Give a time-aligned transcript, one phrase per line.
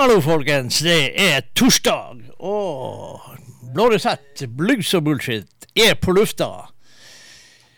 [0.00, 0.78] Hallo, folkens.
[0.78, 3.20] Det er torsdag, og
[3.74, 6.71] Blå resept, blues og bullshit, er på lufta.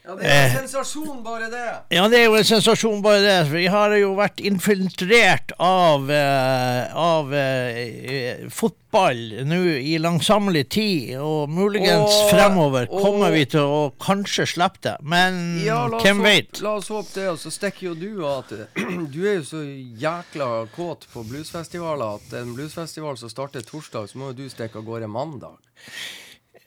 [0.05, 1.61] Ja, det er en sensasjon, bare det.
[1.97, 3.37] Ja, det er jo en sensasjon, bare det.
[3.49, 11.49] Vi har jo vært infiltrert av, eh, av eh, fotball nå i langsommelig tid, og
[11.49, 14.97] muligens Og- fremover og- kommer vi til å kanskje slippe det.
[15.01, 16.61] Men Ja, hvem vet?
[16.61, 18.53] la oss håpe det, og så stikker jo du at
[19.15, 24.17] Du er jo så jækla kåt på bluesfestivaler at en bluesfestival som starter torsdag, så
[24.21, 25.57] må jo du stikke av gårde mandag.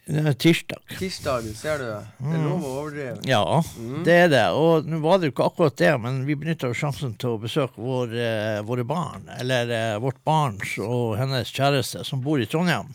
[0.07, 0.79] Tirsdag.
[0.97, 1.87] Tirsdag, ser du.
[2.23, 3.17] Det er lov å overdrive.
[3.27, 3.41] Ja,
[3.77, 4.03] Mm.
[4.05, 4.45] det er det.
[4.55, 7.75] Og nå var det jo ikke akkurat det, men vi benytta sjansen til å besøke
[7.75, 9.27] vår, eh, våre barn.
[9.39, 12.93] Eller eh, vårt barns og hennes kjæreste, som bor i Trondheim.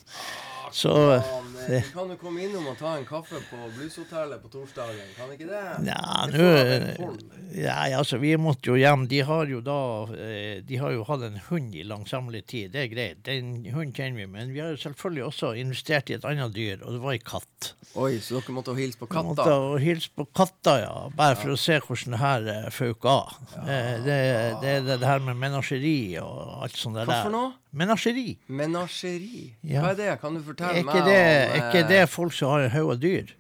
[0.73, 0.89] Så
[1.21, 5.13] Faen, eh, Vi kan jo komme innom og ta en kaffe på blueshotellet på torsdagen,
[5.17, 5.63] kan ikke det?
[5.89, 7.13] ja, Det nå
[7.53, 9.07] ja, altså, Vi måtte jo hjem.
[9.11, 9.79] De har jo da
[10.17, 12.73] eh, De har jo hatt en hund i langsommelig tid.
[12.73, 13.23] Det er greit.
[13.29, 14.27] Den hunden kjenner vi.
[14.33, 17.21] Men vi har jo selvfølgelig også investert i et annet dyr, og det var ei
[17.23, 17.73] katt.
[17.95, 19.79] Oi, så dere måtte hilse på Vi måtte katta?
[19.83, 20.95] hilse på katta, ja.
[21.17, 23.35] Bare for å se hvordan det her uh, føk av.
[23.57, 23.65] Ja.
[24.07, 24.21] det,
[24.63, 27.09] det det, det her med menasjeri og alt sånt der.
[27.11, 27.53] Hva for noe?
[27.73, 28.39] Menasjeri.
[28.53, 29.45] Menasjeri.
[29.65, 29.81] Ja.
[29.81, 30.11] Hva er det?
[30.21, 32.91] Kan du fortelle meg det, om er ikke eh, det folk som har en haug
[32.93, 33.33] av dyr?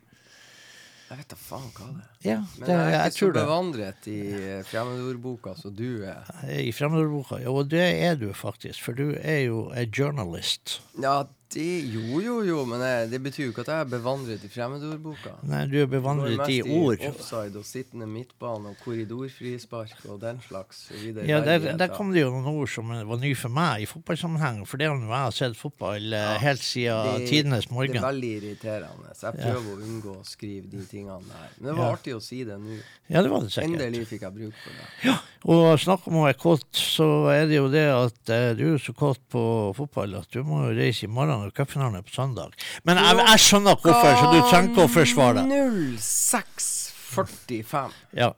[1.12, 2.12] Jeg vet da faen hva det er.
[2.24, 6.30] Ja, Men jeg er jeg ikke så bevandret i eh, fremmedordboka som du er.
[6.48, 7.42] I fremmedordboka.
[7.44, 8.80] Jo, det er du faktisk.
[8.86, 10.78] For du er jo en journalist.
[10.96, 11.18] Ja,
[11.52, 14.48] Det, jo, jo, jo, men jeg, det betyr jo ikke at jeg er bevandret i
[14.48, 15.34] fremmedordboka.
[15.50, 17.04] Nei, du er bevandret i mest ord.
[17.10, 20.86] offside og sittende midtbane og korridorfrispark og den slags.
[21.26, 24.62] Ja, der, der kom det jo noen ord som var nye for meg i fotballsammenheng.
[24.68, 29.12] For det har jo jeg sett fotball ja, helt siden tidenes Det er veldig irriterende.
[29.16, 29.52] Så jeg Ja.
[29.52, 31.50] prøver å unngå å skrive de tingene der.
[31.58, 31.96] Men det var Ja.
[31.96, 32.78] artig å si det nå.
[33.08, 33.80] Ja, det var det sikkert.
[33.80, 34.88] Endelig fikk jeg bruk for det.
[35.04, 38.74] Ja, Og snakk om å være kåt, så er det jo det at eh, du
[38.74, 42.04] er så kåt på fotball at du må jo reise i morgen og cupfinalen er
[42.06, 42.50] på søndag.
[42.88, 45.44] Men jeg, jeg skjønner hvorfor, så du trenger ikke å forsvare deg.
[46.02, 47.98] 0645.
[48.20, 48.30] Ja.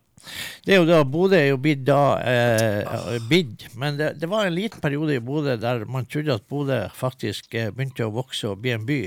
[0.64, 4.46] Det er jo da, Bodø er jo blitt da eh, bidd, men det, det var
[4.46, 8.48] en liten periode i Bodø der man trodde at Bodø faktisk eh, begynte å vokse
[8.50, 9.00] og bli en by.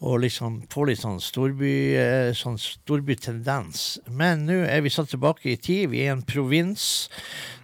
[0.00, 4.00] Og liksom få litt sånn, storby, eh, sånn storbytendens.
[4.08, 5.90] Men nå er vi satt tilbake i tid.
[5.92, 7.10] Vi er en provins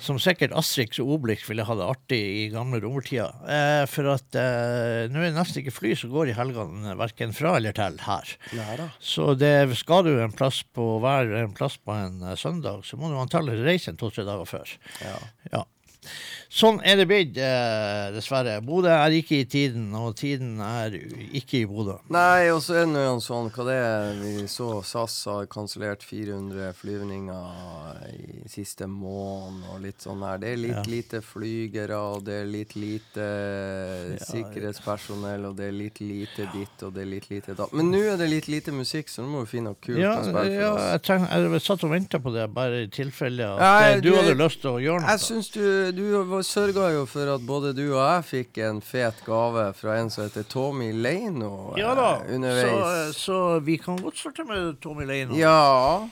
[0.03, 3.31] som sikkert Astrix og Obelix ville ha det artig i gamle romertida.
[3.49, 7.33] Eh, for at eh, nå er det nesten ikke fly som går i helgene, verken
[7.37, 8.35] fra eller til her.
[8.53, 8.91] Da.
[9.01, 13.01] Så det, skal du en plass på være en plass på en eh, søndag, så
[13.01, 14.77] må du antagelig reise en to-tre dager før.
[15.01, 15.17] Ja.
[15.55, 15.65] Ja.
[16.51, 18.61] Sånn er det blitt, eh, dessverre.
[18.65, 20.91] Bodø er ikke i tiden, og tiden er
[21.37, 21.99] ikke i Bodø.
[22.11, 26.03] Nei, og så er det nå sånn Hva det er Vi så SAS har kansellert
[26.07, 28.07] 400 flyvninger
[28.45, 30.39] i siste måned og litt sånn her.
[30.39, 30.83] Det er litt Ja.
[30.87, 33.27] lite flygere, og det er litt lite
[34.31, 37.73] sikkerhetspersonell, og det er litt lite ditt, og det er litt lite datt.
[37.77, 40.15] Men nå er det litt lite musikk, så nå må vi finne noe kult Ja,
[40.21, 40.83] å spille ja oss.
[40.93, 44.11] jeg, treng, jeg satt og venta på det, bare i tilfelle at Nei, eh, du,
[44.11, 45.11] du- hadde lyst til å gjøre noe.
[45.17, 49.23] Jeg syns du, du sørga jo for at både du og jeg fikk en fet
[49.27, 53.17] gave fra en som heter Tommy Leino eh, ja da, så, underveis.
[53.17, 55.35] så vi kan godt starte med Tommy Leino.
[55.41, 56.07] Ja.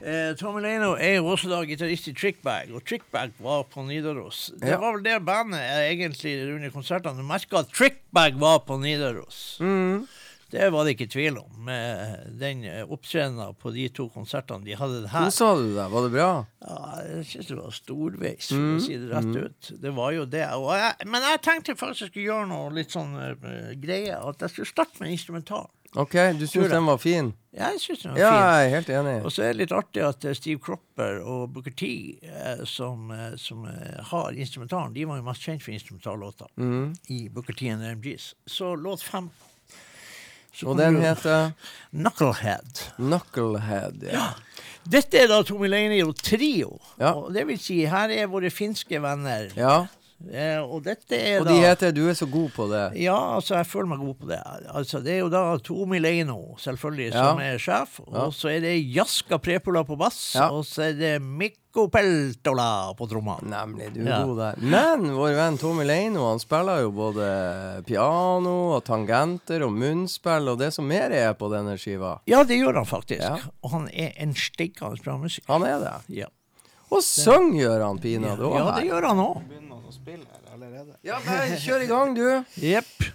[0.00, 4.46] Eh, Tommy Leino er jo også da gitarist i Trickbag, og Trickbag var på Nidaros.
[4.56, 4.78] Det Ja.
[4.80, 9.58] var vel det bandet jeg egentlig under konsertene merka at Trickbag var på Nidaros.
[9.60, 10.06] Mm.
[10.50, 14.74] Det var det ikke tvil om, med den eh, opptredenen på de to konsertene de
[14.74, 15.28] hadde her.
[15.28, 15.90] Kosa du deg?
[15.92, 16.30] Var det bra?
[16.66, 19.72] Ja, jeg syns det var storveis, for Mm, å si det rett ut.
[19.86, 20.46] Det var jo det.
[20.58, 24.42] Og jeg, men jeg tenkte faktisk jeg skulle gjøre noe litt sånn uh, greie, at
[24.42, 25.68] jeg skulle starte med instrumental.
[25.98, 27.32] OK, du syns den var fin?
[27.50, 28.42] Jeg syns den var Ja, fin.
[28.46, 29.14] jeg er helt enig.
[29.26, 31.88] Og så er det litt artig at eh, Steve Cropper og Booker T,
[32.22, 33.10] eh, som,
[33.42, 36.92] som eh, har instrumentalen, de var jo mest kjent for instrumentallåter Mm.
[37.10, 38.34] i Booker T and the MGs.
[38.46, 39.30] Så låt fem.
[40.66, 41.52] Og den heter
[41.92, 42.82] Knucklehead.
[42.96, 44.02] Knucklehead.
[44.12, 44.30] Ja.
[44.90, 46.78] Dette er da Tommy Leino Trio.
[46.98, 47.12] Ja.
[47.12, 49.50] Og det vil si, her er våre finske venner.
[49.56, 49.86] ja.
[50.28, 52.82] Eh, og dette er Og da de heter Du er så god på det.
[53.00, 54.40] Ja, altså, jeg føler meg god på det.
[54.68, 57.22] Altså, det er jo da Tomi Leino, selvfølgelig, Ja.
[57.30, 58.00] som er sjef.
[58.04, 58.26] Ja.
[58.26, 60.34] Og så er det Jaska Prepola på bass.
[60.36, 60.50] Ja.
[60.52, 63.38] Og så er det Mikko Peltola på tromma.
[63.42, 64.60] Nemlig, du er god der.
[64.60, 67.30] Men vår venn Tomi Leino han spiller jo både
[67.88, 72.18] piano og tangenter og munnspill og det som mer er på denne skiva.
[72.30, 73.48] Ja, det gjør han faktisk.
[73.64, 75.48] Og han er en steikende bra musiker.
[75.48, 75.96] Han er det.
[76.20, 76.28] Ja.
[76.90, 79.42] Og sang gjør han pinadø ja, det gjør han òg.
[81.04, 82.44] Ja, bare kjør i gang, du.
[82.62, 83.10] Jepp.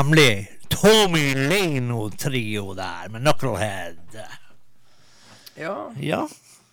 [0.00, 3.96] Nemlig Tommy Leno-trio der, med Knucklehead.
[5.54, 6.28] Ja, Ja.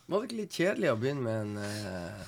[0.05, 2.21] var det ikke litt kjedelig å begynne med en eh,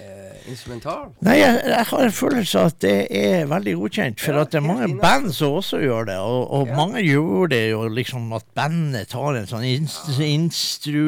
[0.00, 1.12] eh, instrumental?
[1.24, 4.50] Nei, jeg, jeg har en følelse av at det er veldig godkjent, for Ja, at
[4.52, 6.16] det er mange band som også gjør det.
[6.20, 6.76] Og, og Ja.
[6.76, 11.04] mange gjør det jo liksom at bandet tar en sånn inst instru,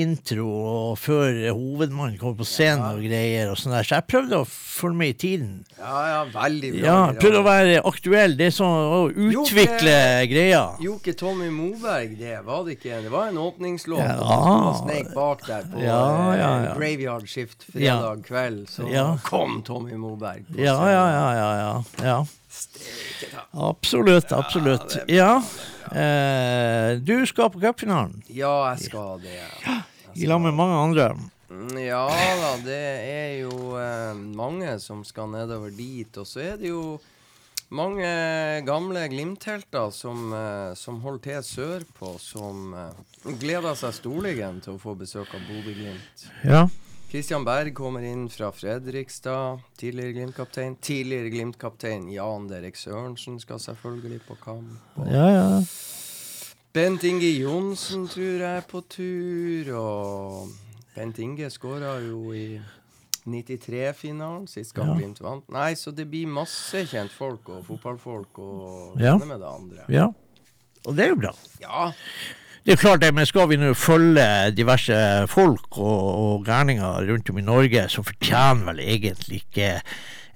[0.00, 3.86] intro og før hovedmannen kommer på scenen og greier og sånn der.
[3.86, 5.52] Så jeg prøvde å følge med i tiden.
[5.78, 6.84] Ja, ja, veldig bra.
[6.88, 8.36] Ja, prøvde å være aktuell.
[8.38, 9.94] Det er sånn å utvikle
[10.30, 10.62] greia.
[10.82, 13.02] Joke Tommy Moberg, det var det ikke.
[13.04, 14.02] Det var en åpningslåt.
[14.04, 14.18] Ja.
[14.24, 16.00] og Snake bak der på Ja,
[16.32, 16.74] eh, ja, ja.
[16.78, 18.68] Graveyard Shift fredag kveld.
[18.70, 19.18] Så Ja.
[19.24, 20.44] kom Tommy Moberg.
[20.46, 21.56] på Ja, ja, ja, ja.
[21.58, 22.26] ja, ja.
[23.52, 24.96] Absolutt, absolutt.
[25.08, 25.42] Ja.
[25.90, 29.40] Eh, du skal på cupfinalen Ja, jeg skal det.
[30.14, 31.08] i lag med mange andre.
[31.50, 32.06] Mm, Ja
[32.40, 36.16] da, det er jo eh, mange som skal nedover dit.
[36.18, 36.98] Og så er det jo
[37.74, 38.06] mange
[38.66, 44.82] gamle Glimt-helter som, eh, som holder til sørpå, som eh, gleder seg storligen til å
[44.82, 46.26] få besøk av Bodø-Glimt.
[46.44, 46.66] Ja.
[47.14, 49.60] Kristian Berg kommer inn fra Fredrikstad.
[49.78, 50.74] Tidligere Glimt-kaptein.
[50.82, 54.72] Tidligere Glimt-kaptein Jan Derek Sørensen skal selvfølgelig på kamp.
[54.98, 55.60] Og Ja, ja.
[56.74, 59.70] Bent Inge Johnsen tror jeg er på tur.
[59.78, 60.48] Og
[60.96, 62.58] Bent Inge skåra jo i
[63.30, 64.98] 93-finalen sist gang Ja.
[64.98, 65.46] Glimt vant.
[65.54, 69.16] Nei, så det blir masse kjentfolk og fotballfolk og Ja.
[69.18, 69.84] med det andre.
[69.88, 70.08] ja.
[70.86, 71.30] Og det er jo bra.
[71.62, 71.92] Ja.
[72.64, 74.24] Det er klart det, men skal vi nå følge
[74.56, 74.96] diverse
[75.28, 79.66] folk og, og gærninger rundt om i Norge, så fortjener vel egentlig ikke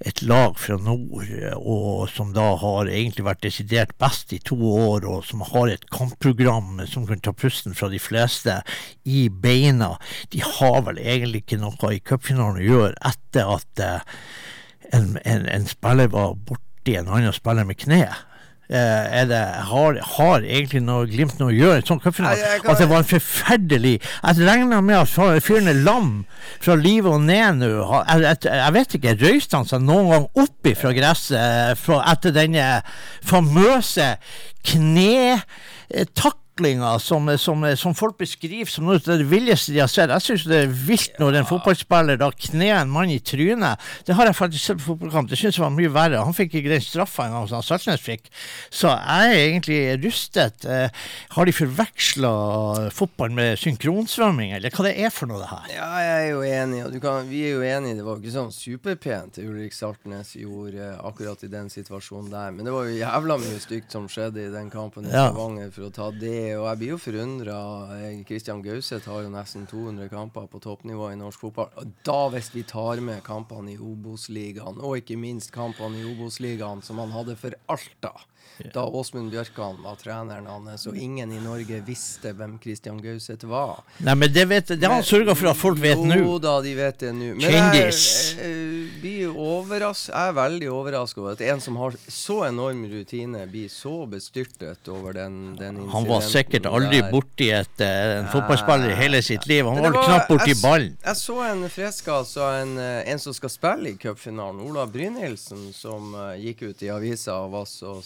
[0.05, 5.09] et lag fra nord, og som da har egentlig vært desidert best i to år,
[5.09, 8.61] og som har et kampprogram som kan ta pusten fra de fleste
[9.09, 9.95] i beina,
[10.29, 14.17] de har vel egentlig ikke noe i cupfinalen å gjøre etter at eh,
[14.93, 18.05] en, en, en spiller var borti en annen spiller med kne.
[18.69, 22.49] Eh, er det, har, har egentlig noe Glimt noe å gjøre sånn hva for noe?
[22.61, 26.11] At det var en forferdelig Jeg regner med at fyren er lam
[26.61, 27.71] fra livet og ned nå.
[27.79, 32.03] Jeg, jeg, jeg vet ikke, røyste han seg noen gang opp fra gresset eh, fra,
[32.13, 32.67] etter denne
[33.25, 34.11] famøse
[36.59, 40.11] knetaklinga som, som, som folk beskriver som noe av det villeste de har sett?
[40.11, 43.79] Jeg syns det er vilt når en fotballspiller da kner en mann i trynet.
[44.07, 45.31] Det har jeg faktisk sett på fotballkamp.
[45.31, 46.23] Det syns jeg var mye verre.
[46.25, 48.29] Han fikk ikke den straffa engang som Saltnes fikk.
[48.71, 50.67] Så jeg er egentlig rystet.
[50.67, 50.91] Eh,
[51.35, 52.33] har de forveksla
[52.95, 55.71] fotball med synkronsvømming, eller hva det er for noe, det her?
[55.77, 57.99] Ja, jeg er jo enig, og du kan, vi er jo enige.
[58.01, 62.55] Det var ikke sånn superpent Ulrik Saltnes gjorde eh, akkurat i den situasjonen der.
[62.57, 65.29] Men det var jo jævla mye stygt som skjedde i den kampen i Ja.
[65.75, 66.48] For å ta det.
[66.57, 67.59] Og jeg blir jo forundra.
[68.29, 71.71] Kristian Gauseth har jo nesten 200 kamper på toppnivå i norsk fotball.
[71.81, 76.85] Og da, hvis vi tar med kampene i Obos-ligaen, og ikke minst kampene i Obos-ligaen
[76.87, 78.15] som han hadde for Alta
[78.75, 83.85] da Åsmund Bjørkan var treneren hans, og ingen i Norge visste hvem Kristian Gauseth var.
[84.05, 86.19] Nei, men det, vet, det har han sørga for at folk vet nå.
[86.19, 87.33] Jo da, de vet det nå.
[87.39, 88.03] Kjendis.
[88.39, 88.59] jeg,
[89.03, 93.95] jeg, jeg er veldig overraska over at en som har så enorm rutine, blir så
[94.11, 95.93] bestyrtet over den, den incidenten.
[95.95, 99.67] Han var sikkert aldri borti et, eh, en fotballspiller i hele sitt liv.
[99.67, 100.97] Han var, var knapt borti ballen.
[101.05, 102.49] Jeg så en fresk, altså.
[102.63, 104.61] En, eh, en som skal spille i cupfinalen.
[104.69, 107.99] Ola Brynildsen, som eh, gikk ut i avisa og var så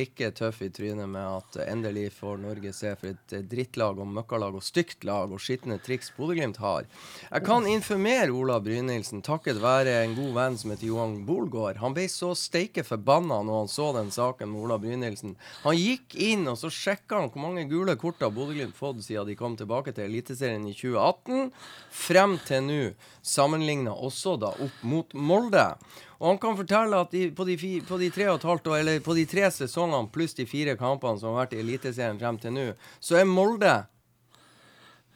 [0.00, 4.08] steike tøff i trynet med at endelig får Norge se for et eh, drittlag og
[4.08, 6.86] møkkalag og stygt lag og skitne triks Bodø-Glimt har.
[7.28, 11.80] Jeg kan informere Ola Brynildsen, takket være en god venn som heter Johan Bolgaard.
[11.82, 15.36] Han ble så steike forbanna når han så den saken med Ola Brynildsen.
[15.66, 19.28] Han gikk inn og så sjekka han hvor mange gule kort har Bodø-Glimt fått siden
[19.28, 21.50] de kom tilbake til Eliteserien i 2018,
[21.92, 22.84] frem til nå,
[23.20, 25.74] sammenligna også da opp mot Molde.
[26.20, 27.56] Og han kan fortelle at de, på, de
[27.88, 31.16] på de tre og halvt år, eller på de tre sesongene pluss de fire kampene
[31.20, 32.66] som har vært i Eliteserien frem til nå,
[33.00, 33.72] så er Molde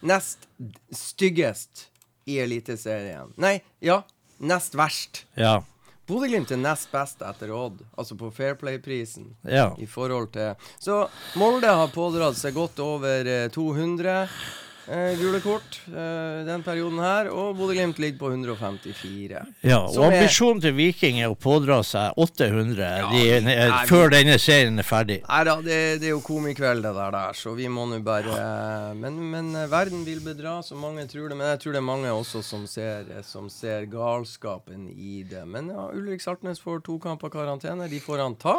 [0.04, 0.48] nest
[0.92, 1.88] styggest
[2.24, 3.34] i Eliteserien.
[3.40, 4.00] Nei, ja,
[4.40, 5.26] nest verst.
[5.36, 5.58] Ja.
[6.08, 9.30] Bodø-Glimt er nest best etter Odd, altså på Fairplay-prisen.
[9.48, 9.70] ja.
[9.80, 11.06] I forhold til Så
[11.40, 14.28] Molde har pådratt seg godt over eh, 200
[14.88, 19.42] eh, gule kort eh, den perioden her, og Bodø-Glimt ligger på 154.
[19.62, 19.78] ja.
[19.86, 24.10] Og er- ambisjonen til Viking er å pådra seg 800 de, vi- eh, nei, før
[24.10, 25.20] denne serien er ferdig.
[25.28, 28.34] Nei da, det, det er jo komikveld det der, der, så vi må nå bare
[28.34, 31.36] eh, men, men eh, verden vil bedra, så mange tror det.
[31.38, 35.44] Men jeg tror det er mange også som ser, eh, som ser galskapen i det.
[35.48, 37.88] Men ja, Ulrik Saltnes får to kamper karantene.
[37.90, 38.58] De får han ta.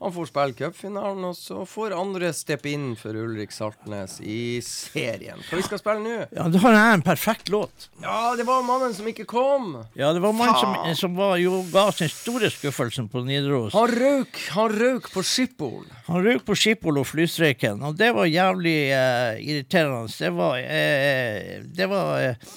[0.00, 5.40] Han får spille cupfinalen, og så får andre steppe inn for Ulrik Saltnes i serien.
[5.48, 6.14] For skal spille nå?
[6.36, 7.88] Ja, Da har jeg en perfekt låt.
[8.02, 9.68] Ja, det var mannen som ikke kom.
[9.98, 13.74] Ja, det var mannen som, som var, jo, ga oss den store skuffelsen på Nidaros.
[13.76, 15.84] Han røk, han røk på Schiphol.
[16.08, 20.10] Han røk på Schiphol og flystreiken, og det var jævlig eh, irriterende.
[20.16, 22.50] Det var eh, Det var eh,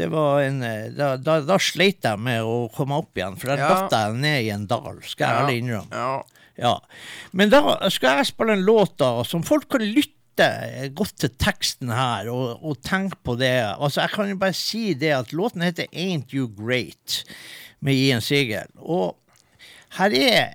[0.00, 3.50] det var en, eh, da, da, da sleit jeg med å komme opp igjen, for
[3.50, 3.68] der Ja.
[3.74, 5.90] datt jeg ned i en dal, skal jeg ærlig innrømme.
[5.92, 6.22] Ja.
[6.60, 6.72] Ja.
[7.36, 7.60] Men da
[7.92, 10.14] skal jeg spille en låt da, som folk kan lytte
[10.96, 13.52] godt til teksten her, og, og tenke på det.
[13.76, 17.24] Altså, jeg kan jo bare si det at låten heter Ain't You Great,
[17.80, 18.68] med Ian Sigel.
[18.76, 19.16] Og
[19.98, 20.48] her er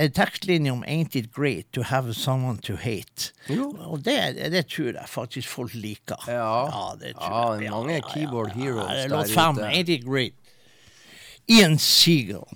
[0.00, 3.32] en tekstlinje om Ain't it great to have someone to hate.
[3.50, 3.74] Jo.
[3.78, 6.24] Og det, det tror jeg faktisk folk liker.
[6.28, 6.94] Ja.
[7.00, 7.66] det Ja, jeg.
[7.66, 9.58] er mange keyboard heroes ja, der Låt fem.
[9.58, 10.32] Ain't it great?
[11.50, 12.46] Ian seagull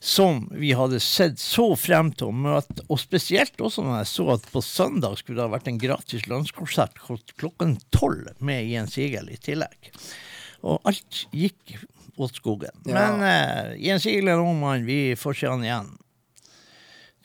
[0.00, 4.26] som vi hadde sett så frem til å møte, og spesielt også når jeg så
[4.36, 6.98] at på søndag skulle det ha vært en gratis landskonsert
[7.40, 9.90] klokken tolv med Ian Seagal i tillegg.
[10.64, 11.76] Og alt gikk
[12.18, 12.74] åt skogen.
[12.88, 12.94] Ja.
[12.94, 15.92] Men uh, Ian Seagal er en ung mann, vi får se han igjen.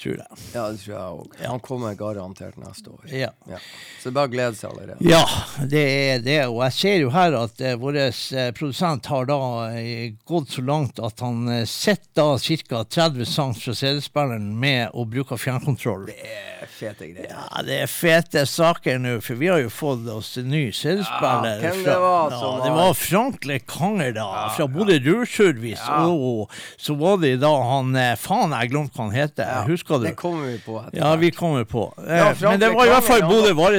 [0.02, 0.38] Tror jeg.
[0.56, 1.36] ja, det tror jeg òg.
[1.48, 3.04] Han kommer garantert neste år.
[3.14, 3.30] Ja.
[3.48, 3.60] Ja.
[4.02, 5.06] Så det er bare å glede seg allerede.
[5.08, 5.22] Ja,
[5.70, 6.40] det er det.
[6.50, 9.38] Og jeg ser jo her at eh, vår eh, produsent har da
[9.78, 12.36] eh, gått så langt at han eh, sitter
[12.68, 12.82] ca.
[12.84, 16.10] 30 sangs fra CD-spilleren med og bruker fjernkontroll.
[16.10, 17.30] Det er fete greier.
[17.32, 21.62] Ja, det er fete saker nå, for vi har jo fått oss en ny CD-spiller.
[21.64, 25.86] Ja, hvem det var ja, som Det var- Frank Lekanger, da, fra Bodø Rurservice.
[26.10, 29.48] Og så var det da han eh, Faen, jeg glemte hva han heter.
[29.48, 30.06] Ja, Husker du?
[30.08, 31.94] Det kommer vi på etter Ja, vi kommer på.
[32.08, 33.72] Eh, Ja, Men det var i hvert fall han Bodø var-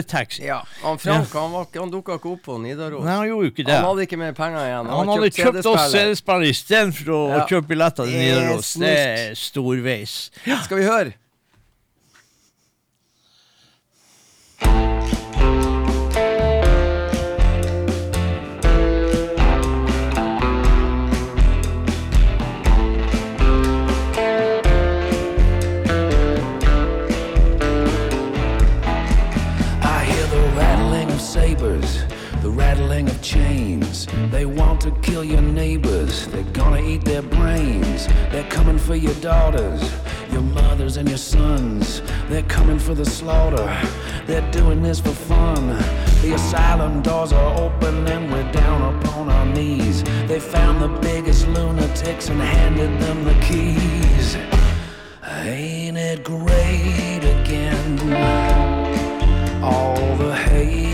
[0.45, 3.05] Ja, han Frank han, ikke- han dukka ikke opp på Nidaros.
[3.05, 3.75] Nei, han gjorde ikke det.
[3.75, 4.87] Han hadde ikke mer penger igjen.
[4.87, 7.47] Han hadde kjøpt oss CD-spiller istedenfor å Ja.
[7.47, 8.75] kjøpe billetter til Nidaros.
[8.75, 10.31] Det er storveis.
[10.65, 11.15] Skal vi høre?
[34.31, 38.07] They want to kill your neighbors, they're gonna eat their brains.
[38.31, 39.83] They're coming for your daughters,
[40.33, 42.03] your mothers, and your sons.
[42.29, 43.67] They're coming for the slaughter,
[44.27, 45.69] they're doing this for fun.
[46.23, 50.03] The asylum doors are open and we're down upon our knees.
[50.27, 54.37] They found the biggest lunatics and handed them the keys.
[55.47, 58.65] Ain't it great again?
[59.65, 60.94] all the hate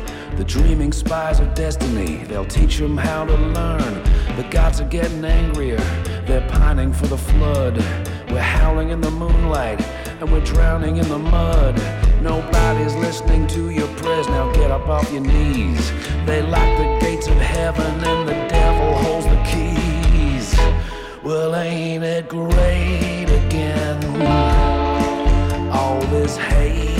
[0.41, 4.03] The dreaming spies of destiny, they'll teach them how to learn.
[4.37, 5.77] The gods are getting angrier,
[6.25, 7.77] they're pining for the flood.
[8.31, 9.79] We're howling in the moonlight,
[10.19, 11.75] and we're drowning in the mud.
[12.23, 15.91] Nobody's listening to your prayers, now get up off your knees.
[16.25, 20.55] They lock the gates of heaven, and the devil holds the keys.
[21.23, 24.01] Well, ain't it great again?
[25.71, 26.90] all this hate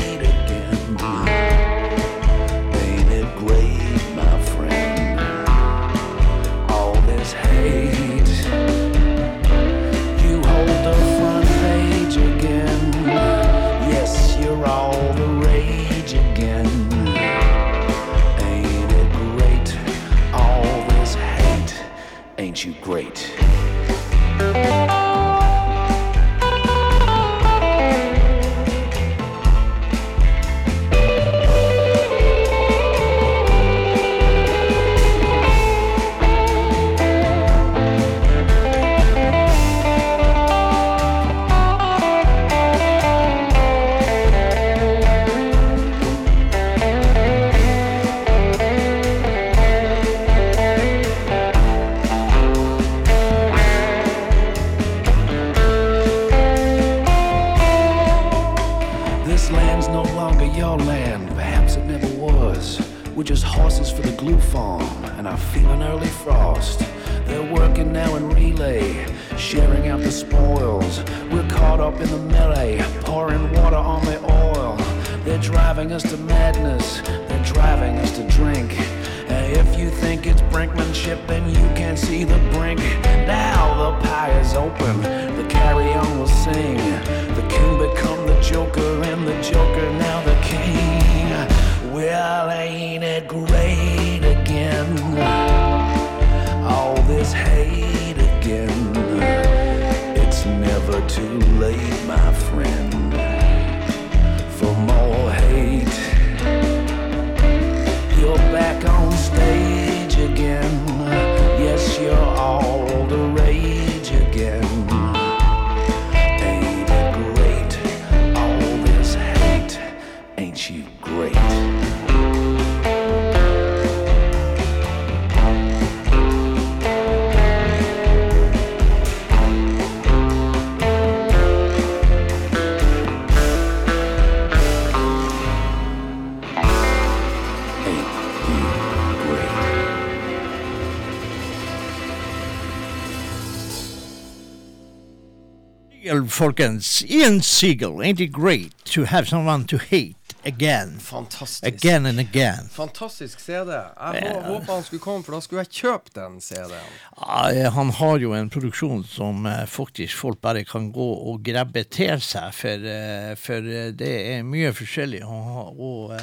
[146.41, 147.05] folkens.
[147.05, 150.97] Ian Siegel, ain't it great to have someone to hate again?
[150.99, 151.67] Fantastisk.
[151.67, 152.69] Again and again.
[152.71, 153.71] Fantastisk CD.
[153.71, 154.45] Jeg yeah.
[154.45, 156.95] håper han skulle komme, for da skulle jeg kjøpt den CD-en.
[157.19, 161.83] Ja, han har jo en produksjon som eh, faktisk folk bare kan gå og grabbe
[161.85, 166.17] til seg, for, eh, for eh, det er mye forskjellig, og, og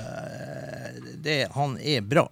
[1.23, 2.27] det, han er bra.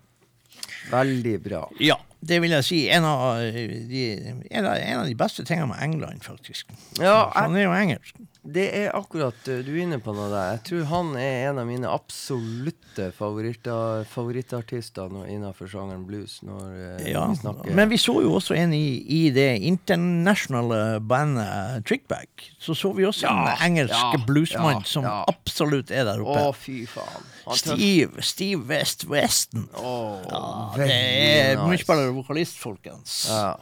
[0.91, 1.63] Veldig bra.
[1.79, 2.81] Ja, det vil jeg si.
[2.93, 4.03] En av de,
[4.51, 6.71] en av, de beste tingene med England, faktisk.
[6.99, 8.26] Ja, jeg, han er jo engelsk.
[8.47, 10.53] Det er akkurat uh, du er inne på noe der.
[10.57, 16.33] Jeg tror han er en av mine absolutte favorittartister innenfor sjangeren blues.
[16.47, 17.27] Uh, Ja,
[17.65, 22.51] vi men vi så jo også en i, i det internasjonale bandet Trickback.
[22.59, 26.49] Så så vi også Ja, en engelsk ja, bluesmann ja, som absolutt er der oppe.
[26.51, 27.33] Å, fy faen.
[27.55, 29.69] Steve, Steve West Weston.
[29.79, 31.69] Oh, det er nice.
[31.71, 33.29] mye bedre vokalist, folkens.
[33.31, 33.55] Ja.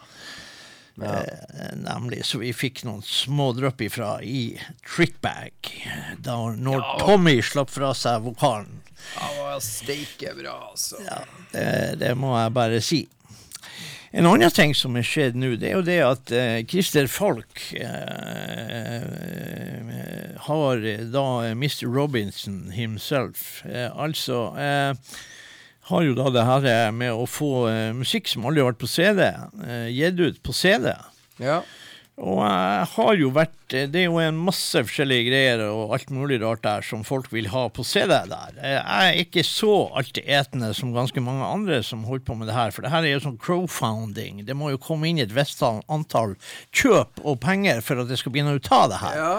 [1.01, 1.21] Ja.
[1.23, 2.21] Eh, Nemlig.
[2.25, 4.55] Så vi fikk noen små drypp ifra i
[4.87, 5.53] trickbag,
[6.23, 8.81] Da når Tommy slapp fra seg vokalen.
[9.19, 10.97] Ja, steike bra, altså.
[11.05, 11.19] Ja,
[11.51, 11.67] det,
[12.01, 13.03] det må jeg bare si.
[14.15, 17.59] En annen ting som er skjedd nå, det er jo det at eh, Christer Falk
[17.75, 19.03] eh,
[20.47, 21.83] har da Mr.
[21.91, 24.93] Robinson himself eh, Altså eh,
[25.89, 28.83] har jo da det her eh, med å få uh, musikk som aldri har vært
[28.83, 29.25] på CD,
[29.61, 30.93] uh, gitt ut på CD.
[31.41, 31.61] Ja.
[32.15, 36.13] Og jeg har jo vært eh, Det er jo en masse forskjellige greier og alt
[36.15, 38.53] mulig rart der som folk vil ha på CD der.
[38.55, 42.55] Eh, Jeg er ikke så altetende som ganske mange andre som holder på med det
[42.55, 44.45] her, for det her er jo sånn crowfounding.
[44.47, 46.37] Det må jo komme inn et visst antall
[46.71, 49.19] kjøp og penger for at det skal begynne å ta det her.
[49.19, 49.37] ja.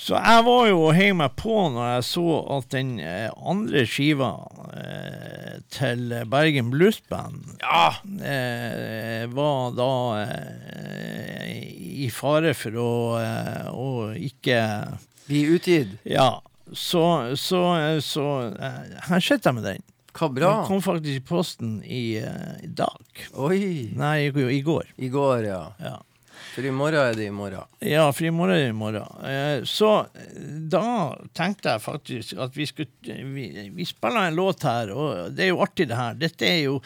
[0.00, 2.22] Så jeg var jo og heiv meg på når jeg så
[2.56, 4.30] at den eh, andre skiva
[4.72, 7.90] eh, til Bergen Bluesband Ja.
[8.24, 9.90] eh, var da
[10.22, 11.52] eh,
[12.00, 14.62] i fare for å, eh, å ikke
[15.28, 15.92] Bli utgitt.
[16.08, 16.40] Ja,
[16.72, 17.04] så,
[17.38, 17.60] så,
[18.02, 19.84] så eh, her sitter jeg med den.
[20.16, 20.48] Hva bra.
[20.56, 23.20] Den kom faktisk i posten i, i dag.
[23.38, 23.60] Oi.
[24.00, 24.88] Nei, i, i går.
[24.98, 25.60] I går, ja.
[25.78, 25.98] Ja.
[26.50, 27.68] For i morgen er det i morgen.
[27.86, 29.26] Ja, for i morgen er det i morgen.
[29.26, 30.40] Eh, så eh,
[30.72, 30.82] da
[31.36, 35.52] tenkte jeg faktisk at vi skulle vi, vi spiller en låt her, og det er
[35.52, 36.18] jo artig, det her.
[36.18, 36.80] Dette er jo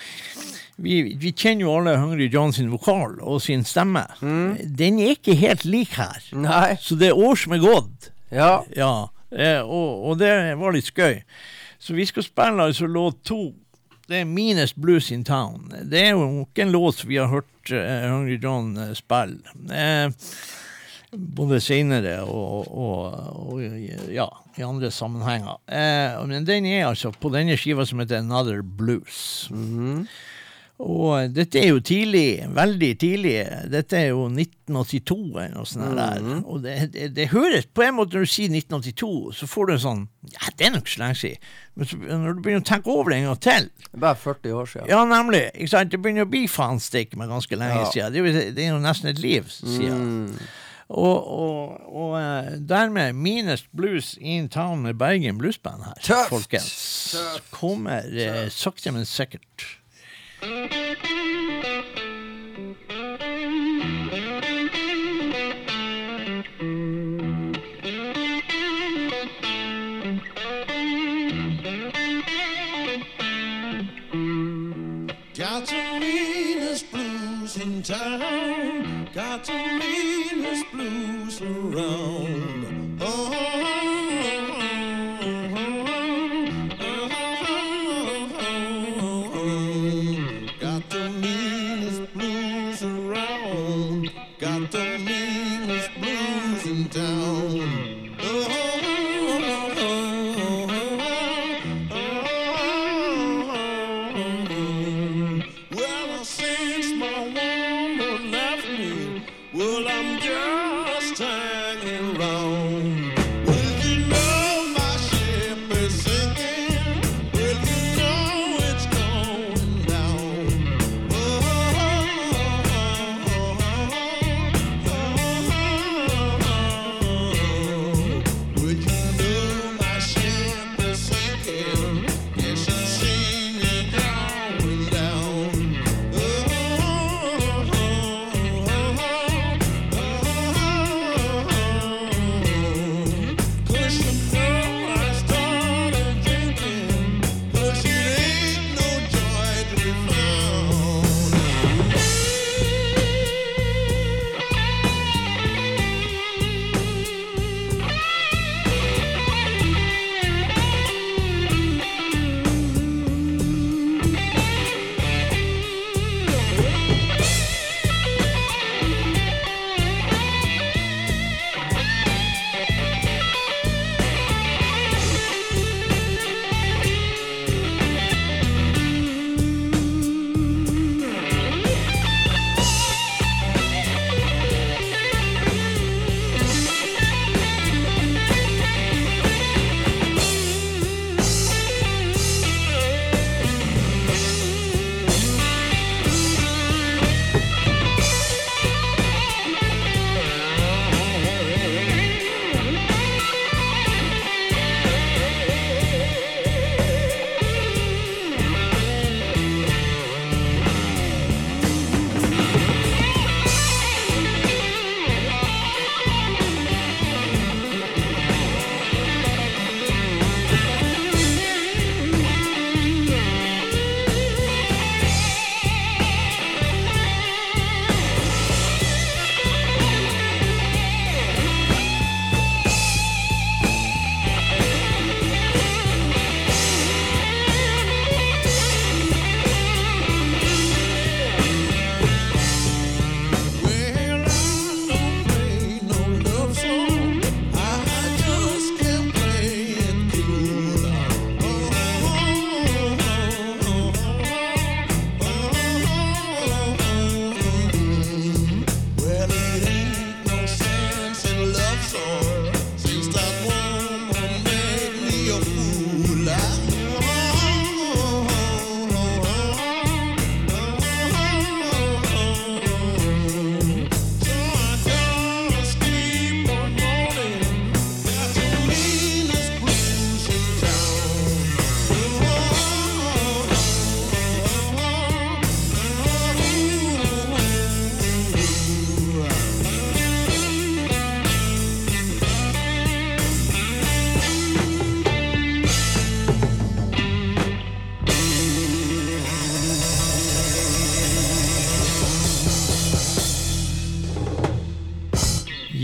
[0.76, 4.02] Vi, vi kjenner jo alle Hungry John sin vokal og sin stemme.
[4.20, 6.18] Den er ikke helt lik her.
[6.34, 6.74] Nei.
[6.82, 8.08] Så det er år som er gått.
[8.34, 8.64] Ja.
[8.74, 11.20] Ja, eh, og, og det var litt skøy.
[11.78, 13.52] Så vi skal spille altså låt to.
[14.08, 15.70] Det er Meanest Blues in Town.
[15.88, 19.40] Det er jo ikke en låt vi har hørt uh, Hungry John eh, spille.
[19.70, 20.12] Uh,
[21.14, 23.14] både senere og, og,
[23.54, 23.62] og
[24.12, 24.26] ja,
[24.58, 25.56] i andre sammenhenger.
[25.70, 29.48] Uh, men den er altså på denne skiva som heter Another Blues.
[30.82, 33.34] Og dette er jo tidlig, veldig tidlig.
[33.70, 36.24] Dette er jo 1982 eller noe sånt der.
[36.50, 39.72] Og det, det, det høres på en måte når du sier 1982, så får du
[39.76, 40.02] en sånn
[40.34, 41.46] Ja, det er nok så lenge siden.
[41.78, 44.18] Men så, når du begynner å tenke over det en gang til Det er bare
[44.24, 44.90] 40 år siden.
[44.90, 45.44] Ja, nemlig.
[45.54, 45.92] Ikke sant?
[45.94, 47.86] Det begynner å bli faen stikke med ganske lenge Ja.
[47.94, 48.12] siden.
[48.12, 50.04] Det er, jo, det er jo nesten et liv siden.
[50.26, 50.50] Mm.
[50.90, 56.28] Og, og, og eh, dermed Minest Blues in Town med Bergen Bluesband her, Tøft!
[56.34, 56.68] folkens.
[57.14, 57.46] Tøft!
[57.54, 59.70] Kommer eh, sakte, men sikkert.
[77.84, 79.08] Town.
[79.12, 82.63] Got the meanest blues around.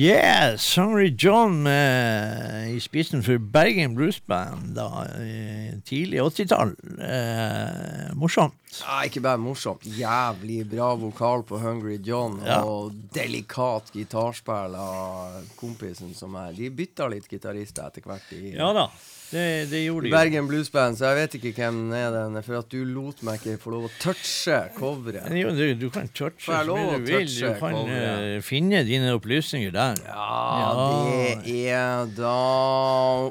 [0.01, 4.87] Yes, Hungry John med, i spissen for Bergen Bluesband da,
[5.21, 6.73] eh, tidlig 80-tall.
[7.05, 8.57] Eh, morsomt.
[8.79, 9.85] Ja, ikke bare morsomt.
[9.85, 12.39] Jævlig bra vokal på Hungry John.
[12.47, 12.63] Ja.
[12.65, 18.73] Og delikat gitarspill av kompisen som er De bytta litt gitarister etter hvert i, Ja
[18.73, 18.89] da,
[19.31, 20.11] det, det gjorde de.
[20.11, 23.23] Bergen Blues Band, så jeg vet ikke hvem den er, den, for at du lot
[23.27, 25.29] meg ikke få lov å touche coveret.
[25.38, 27.29] Jo, du, du kan touche så mye du vil.
[27.31, 30.01] Du kan eh, finne dine opplysninger der.
[30.07, 31.37] Ja, Ja.
[31.45, 32.35] det er da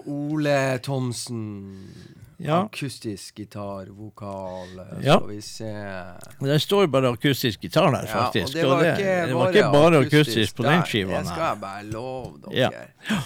[0.05, 1.43] Ole Thomsen.
[2.39, 2.61] Ja.
[2.63, 5.17] Akustisk gitar, vokal, Skal Ja.
[5.27, 5.73] vi se
[6.39, 8.47] Det står bare akustisk gitar der, Ja, faktisk.
[8.47, 11.17] og det var og ikke det var ikke bare akustisk på den skiva.
[11.19, 12.71] Det skal jeg bare love dere.
[13.09, 13.19] Ja.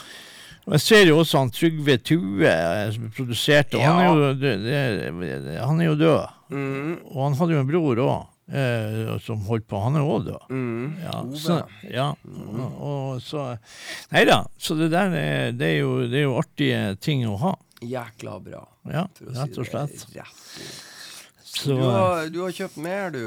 [0.63, 5.57] Og jeg ser jo også han Trygve Tue, eh, som produserte, og han, er det,
[5.59, 6.37] han er jo død.
[6.53, 9.81] Mm, Og han hadde jo en bror òg, eh, som holdt på.
[9.83, 10.45] Han er òg død.
[10.53, 10.87] mm.
[11.03, 11.57] Ja, så,
[11.91, 13.49] ja og, og så
[14.13, 14.39] Nei da.
[14.57, 17.53] Så det der er, det er, jo, det er jo artige ting å ha.
[17.83, 19.03] Jækla bra, Ja,
[19.35, 20.05] rett og slett.
[21.43, 23.25] Så, Du har, du har kjøpt mer, du.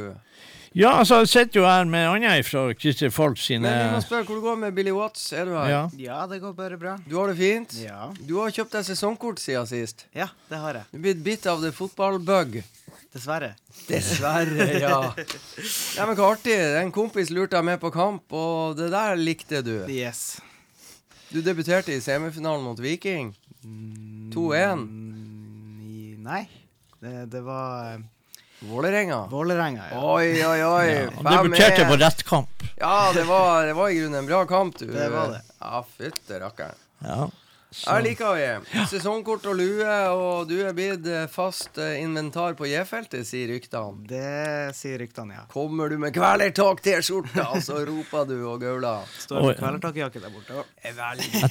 [0.77, 4.01] Ja, altså, jeg sitter jo her med andre fra Christer Folk sine Men vi må
[4.05, 5.23] spørre hvor det går med Billy Watts.
[5.33, 5.69] Er du her?
[5.73, 5.79] ja.
[5.97, 6.99] Ja, det går bare bra.
[7.09, 7.73] Du har det fint?
[7.81, 8.11] Ja.
[8.29, 10.05] Du har kjøpt deg sesongkort siden sist.
[10.13, 10.85] Ja, det har jeg.
[10.91, 12.59] Du er blitt bitt av det fotballbug.
[13.17, 13.55] Dessverre.
[13.89, 14.99] Dessverre, ja.
[15.97, 16.05] ja.
[16.11, 16.59] Men hva artig.
[16.83, 19.79] En kompis lurte deg med på kamp, og det der likte du.
[19.89, 20.43] Yes.
[21.33, 23.33] Du debuterte i semifinalen mot Viking.
[23.65, 24.85] 2-1.
[24.85, 26.43] Mm, Nei,
[27.01, 28.05] det, det var eh,
[28.71, 29.27] Vålerenga.
[29.31, 29.83] Vålerenga.
[29.93, 30.15] Ja.
[30.15, 31.09] Oi, oi, oi.
[31.25, 31.97] Han debuterte på 5-1.
[31.97, 32.63] rett kamp.
[32.77, 34.87] Ja, det var, det var i grunnen en bra kamp, du.
[34.87, 35.43] Det var det.
[35.59, 36.75] Ja, fytte rakkeren.
[36.99, 37.31] Ja.
[37.75, 38.45] Jeg liker vi.
[38.89, 44.07] Sesongkort og lue, og du er blitt eh, fast eh, inventar på J-feltet, sier ryktene.
[44.07, 45.43] Det sier ryktene, ja.
[45.51, 49.05] Kommer du med Kvelertak-T-skjorte, så roper du og gauler.
[49.19, 50.63] Står det kvelertakjakke der borte.
[50.87, 50.95] Jeg,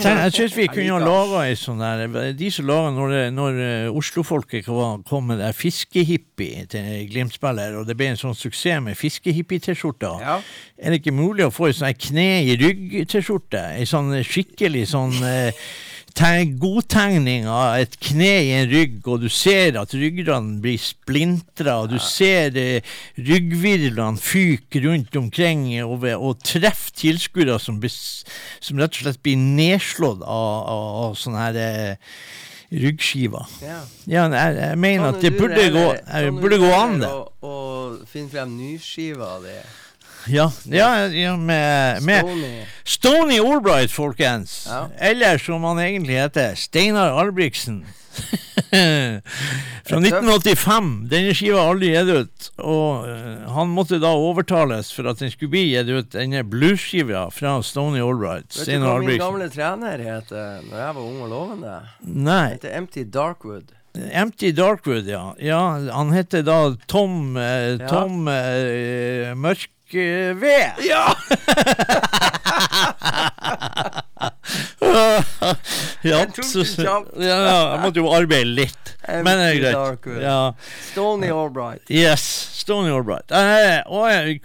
[0.05, 3.59] jeg syns vi kunne ha laga ei sånn der De som laga når, når
[3.95, 10.13] Oslo-folket kom med der fiskehippie til Glimt-spiller, og det ble en sånn suksess med fiskehippie-T-skjorta.
[10.23, 10.39] Ja.
[10.79, 13.61] Er det ikke mulig å få ei sånn kne i rygg-T-skjorte?
[13.75, 15.67] Ei sånn skikkelig sånn eh,
[16.15, 21.81] teg- godtegning av et kne i en rygg, og du ser at ryggraden blir splintra,
[21.83, 28.95] og du ser eh, ryggvirvlene fyke rundt omkring og, og treffe tilskuere som, som rett
[28.95, 32.19] og slett blir nedslått av, av, av sånne her eh,
[32.75, 33.45] ryggskiver.
[33.61, 33.79] Ja.
[34.09, 36.99] Ja, jeg, jeg mener Kan at det du burde gå, jeg, du burde gå an,
[37.03, 37.11] det.
[37.11, 39.57] Og, og finne frem nyskiva di.
[40.27, 42.63] Ja, ja, ja med, med Stony.
[42.83, 44.65] Stony Albright, folkens.
[44.69, 44.87] Ja.
[44.97, 47.85] Eller som han egentlig heter, Steinar Albrigtsen.
[49.85, 50.89] Fra 1985.
[51.11, 52.49] Denne skiva har aldri gitt ut.
[52.63, 57.27] Og uh, han måtte da overtales for at den skulle bli gitt ut, denne bluesskiva
[57.35, 58.55] fra Stony Albright.
[58.57, 61.79] Vet du hva min gamle trener het når jeg var ung og lovende?
[62.01, 62.41] Nei.
[62.41, 63.75] Han heter Empty Darkwood.
[63.95, 65.29] Empty Darkwood, ja.
[65.39, 65.61] ja.
[65.95, 66.57] Han heter da
[66.91, 68.41] Tom, eh, Tom Ja!
[68.57, 69.37] eh, Jeg
[69.95, 71.31] kjapt.
[76.05, 76.21] ja,
[77.19, 77.35] ja,
[77.73, 78.91] jeg måtte jo arbeide litt.
[79.05, 80.07] Men det er greit.
[80.23, 80.39] Ja.
[80.91, 81.83] Stony Albright.
[81.91, 82.23] Yes,
[82.61, 83.29] Stony Albright.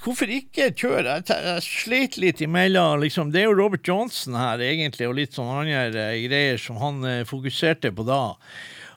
[0.04, 1.20] Hvorfor ikke kjøre?
[1.20, 3.00] Jeg, jeg sleit litt imellom.
[3.04, 3.32] Liksom.
[3.32, 6.96] Det er jo Robert Johnson her, egentlig, og litt sånne andre eh, greier som han
[7.08, 8.22] eh, fokuserte på da.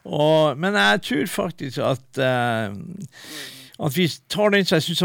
[0.03, 2.75] Og, men jeg tror faktisk at uh,
[3.79, 5.03] At vi tar den som jeg syns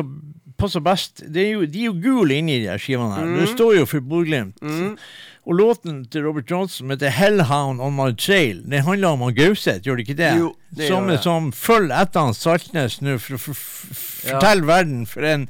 [0.58, 1.22] passer best.
[1.32, 3.32] Det er jo, de er jo gule inni de skivene her.
[3.40, 4.58] Det står jo for Bodø-Glimt.
[5.48, 9.80] Og låten til Robert Johnson som heter 'Hellhound On My Trail', det handler om Gauseth,
[9.86, 10.32] gjør det ikke det?
[10.38, 11.22] Jo, det som, gjør det.
[11.22, 14.34] som følger etter han Saltnes nå for å f- f- Ja.
[14.38, 15.48] fortelle verden for en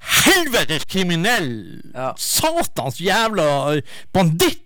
[0.00, 2.12] helvetes kriminell, Ja.
[2.16, 3.80] satans jævla
[4.12, 4.58] banditt!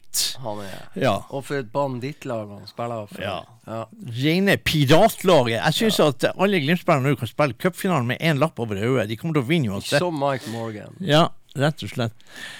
[0.43, 1.15] Han er Ja.
[1.31, 3.23] Og for et bandittlag han spiller for.
[3.23, 3.37] Ja.
[3.67, 3.81] Ja.
[4.23, 5.57] Rene piratlaget.
[5.59, 9.09] Jeg syns at alle Glimt-spillere nå kan spille cupfinalen med én lapp over øyet.
[9.11, 9.99] De kommer til å vinne uansett.
[9.99, 10.95] Som Mike Morgan.
[11.01, 12.15] Ja, rett og slett.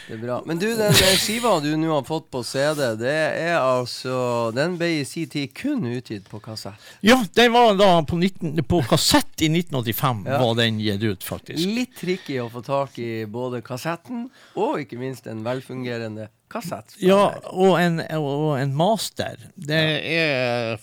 [0.09, 0.39] Det er bra.
[0.49, 4.89] Men du, den skiva du nå har fått på CD, det er altså Den ble
[5.01, 6.81] i sin tid kun utgitt på kassett.
[7.05, 10.39] Ja, den var da på, 19, på kassett i 1985, Ja.
[10.43, 11.61] var den gitt ut, faktisk.
[11.77, 16.95] Litt tricky å få tak i både kassetten og ikke minst en velfungerende kassett.
[17.03, 19.37] Ja, og en, og en master.
[19.57, 20.77] Det er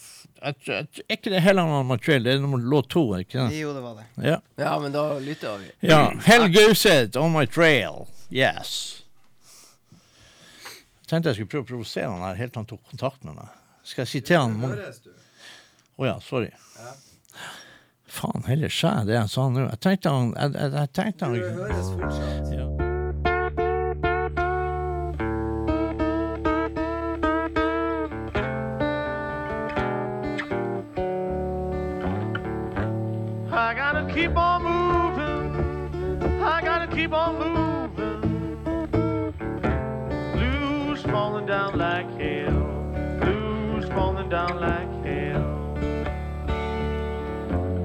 [0.43, 2.23] Er ikke det Helland on My Trail?
[2.25, 3.60] Det er nummer låt to, ikke det?
[3.62, 4.06] Jo, det var det.
[4.27, 4.38] Ja.
[4.60, 5.69] Ja, men da lytter vi.
[5.88, 6.01] ja.
[6.25, 8.08] Hell Gauseth on my trail.
[8.32, 9.03] Yes.
[11.03, 13.38] Jeg tenkte jeg skulle prøve å provosere han her helt til han tok kontakt med
[13.39, 13.56] meg.
[13.88, 14.60] Skal jeg si til han
[15.93, 16.49] Å ja, sorry.
[16.79, 16.93] Ja.
[18.13, 19.67] Faen heller skjær det jeg sa nå.
[19.67, 21.84] Jeg tenkte han Jeg, jeg, jeg tenkte han ja.
[21.93, 22.43] fortsatt.
[22.51, 22.83] gotta
[34.13, 36.43] keep on moving.
[36.43, 38.21] I gotta keep on moving.
[40.34, 42.52] Blues falling down like hell.
[43.21, 45.50] Blues falling down like hell.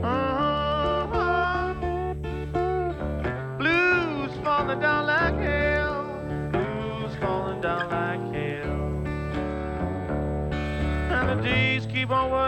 [0.05, 1.75] Uh-huh.
[3.59, 6.05] Blues falling down like hell.
[6.53, 8.77] Blues falling down like hell.
[11.11, 12.48] And the days keep on worrying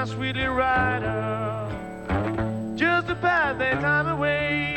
[0.00, 1.68] my sweet little rider.
[2.74, 4.69] Just to pass that time away,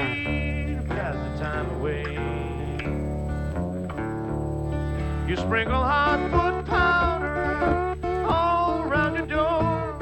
[5.46, 9.98] sprinkle hot foot powder all around your door.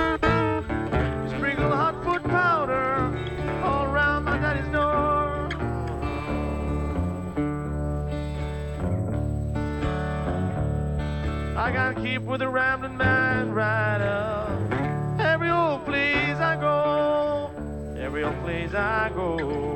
[1.35, 3.11] Sprinkle hot foot powder
[3.63, 5.49] all around my daddy's door.
[11.57, 14.47] I gotta keep with the rambling man rider.
[15.19, 17.49] Every old place I go,
[17.99, 19.70] every old place I go.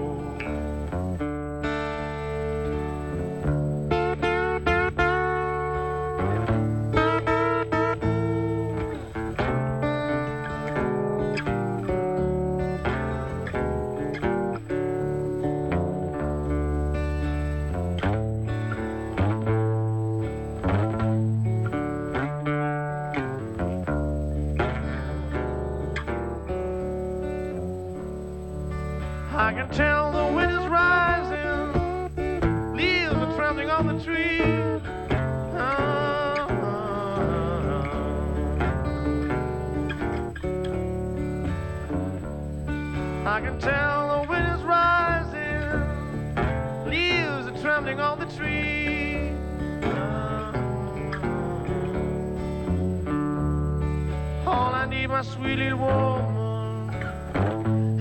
[55.34, 56.90] Sweet little woman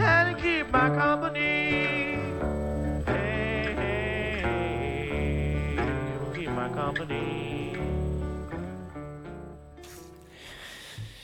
[0.01, 2.19] and keep my company.
[3.07, 4.55] Hey, hey,
[6.21, 7.77] will keep my company.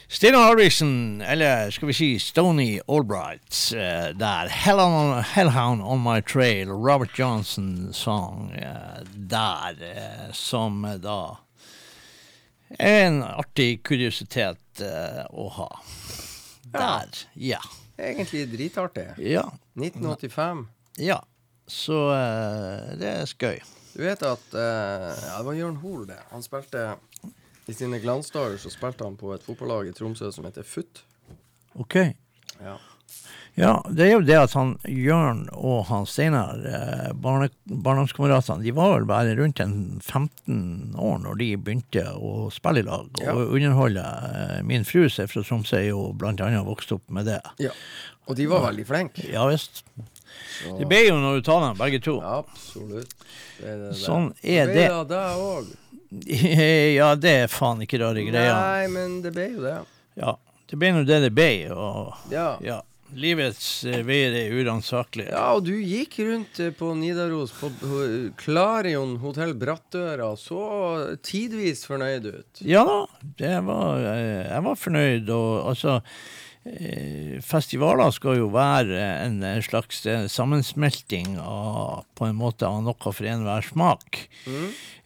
[0.09, 4.49] Steinar Albrigtsen, eller skal vi si Stony Albright, eh, der.
[4.49, 11.37] Hell on, Hellhound on my trail, Robert Johnson-song eh, der, eh, som da
[12.79, 15.69] en artig kuriositet eh, å ha.
[16.71, 17.61] Der, ja.
[18.01, 19.11] Egentlig dritartig.
[19.19, 19.47] Ja.
[19.75, 20.67] 1985.
[21.01, 21.21] ja.
[21.71, 23.61] Så uh, det er skøy.
[23.95, 26.19] Du vet at eh, ja, Det var Jørn Hoel, det.
[26.31, 26.97] Han spilte
[27.71, 31.03] I sine glansdager så spilte han på et fotballag i Tromsø som heter FUT.
[31.79, 31.97] OK.
[32.59, 32.77] Ja.
[33.59, 38.71] Ja, det er jo det at han Jørn og han Steinar, eh, barne, barndomskameratene, de
[38.73, 43.21] var vel bare rundt en 15 år når de begynte å spille i lag og
[43.27, 43.35] Ja.
[43.35, 44.05] underholde.
[44.07, 47.41] Eh, Min fru som er fra Tromsø, er jo blant annet vokst opp med det.
[47.59, 47.71] ja.
[48.29, 49.25] Og de var veldig flinke.
[49.33, 49.83] Ja visst.
[50.79, 52.21] Det ble jo når du tar dem, begge to.
[52.23, 53.13] Absolutt.
[53.59, 54.75] Det er det, Sånn er det.
[54.75, 55.09] det.
[55.09, 55.67] ble òg.
[56.95, 58.55] Ja, det er faen ikke rare greia.
[58.55, 59.75] Nei, men det ble jo det.
[60.17, 60.37] Ja,
[60.71, 62.57] det ble nå det det ble, og Ja.
[62.63, 62.81] ja.
[63.19, 65.33] Livets eh, veier er uransakelige.
[65.33, 68.03] Ja, og du gikk rundt eh, på Nidaros, på på
[68.41, 72.63] Klarion hotell Brattøra, så tidvis fornøyd ut.
[72.67, 73.01] Ja da,
[73.41, 75.33] det var, eh, jeg var fornøyd.
[75.35, 75.97] Og altså
[76.65, 82.83] eh, Festivaler skal jo være en eh, slags eh, sammensmelting av på en måte av
[82.85, 84.27] noe for enhver smak.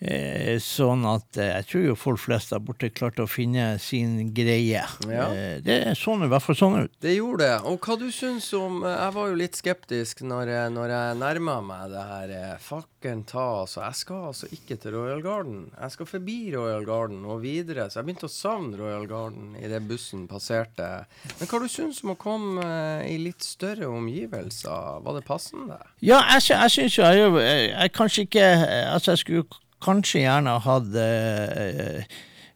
[0.05, 4.33] Eh, sånn at eh, jeg tror jo folk flest der borte klarte å finne sin
[4.37, 4.83] greie.
[5.09, 5.29] Ja.
[5.33, 6.93] Eh, det så sånn i hvert fall sånn ut.
[7.01, 7.55] Det gjorde det.
[7.71, 11.55] Og hva du syns om eh, Jeg var jo litt skeptisk når når jeg nærma
[11.65, 12.35] meg det her.
[12.37, 13.81] eh, Fucken ta, altså.
[13.87, 15.63] Jeg skal altså ikke til Royal Garden.
[15.79, 17.87] Jeg skal forbi Royal Garden og videre.
[17.89, 20.91] Så jeg begynte å savne Royal Garden idet bussen passerte.
[21.39, 25.01] Men hva du syns om å komme eh, i litt større omgivelser?
[25.07, 25.79] Var det passende?
[26.05, 28.47] Ja, jeg, jeg syns jo jeg, jo- jeg, kanskje ikke
[28.95, 32.05] Altså, jeg skulle kanskje gjerne hatt eh,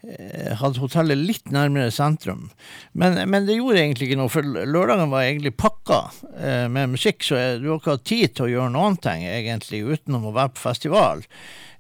[0.09, 2.47] eh, hotellet litt nærmere sentrum.
[2.97, 5.99] Men, men det gjorde egentlig ikke noe, for lørdagen var egentlig pakka
[6.39, 9.83] eh, med musikk, så du har ikke hatt tid til å gjøre noen ting egentlig
[9.85, 11.25] utenom å være på festival.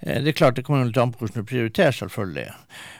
[0.02, 2.50] Eh, det er klart, det kommer litt an på hvordan du prioriterer, selvfølgelig.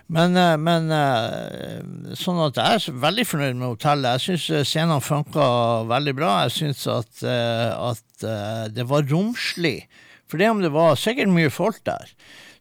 [0.09, 1.81] Men, eh, men eh,
[2.17, 4.17] sånn at jeg er veldig fornøyd med hotellet.
[4.17, 5.49] Jeg syns scenene funka
[5.91, 6.31] veldig bra.
[6.47, 9.83] Jeg syns at, eh, at eh, det var romslig.
[10.29, 12.09] For det om det var sikkert mye folk der,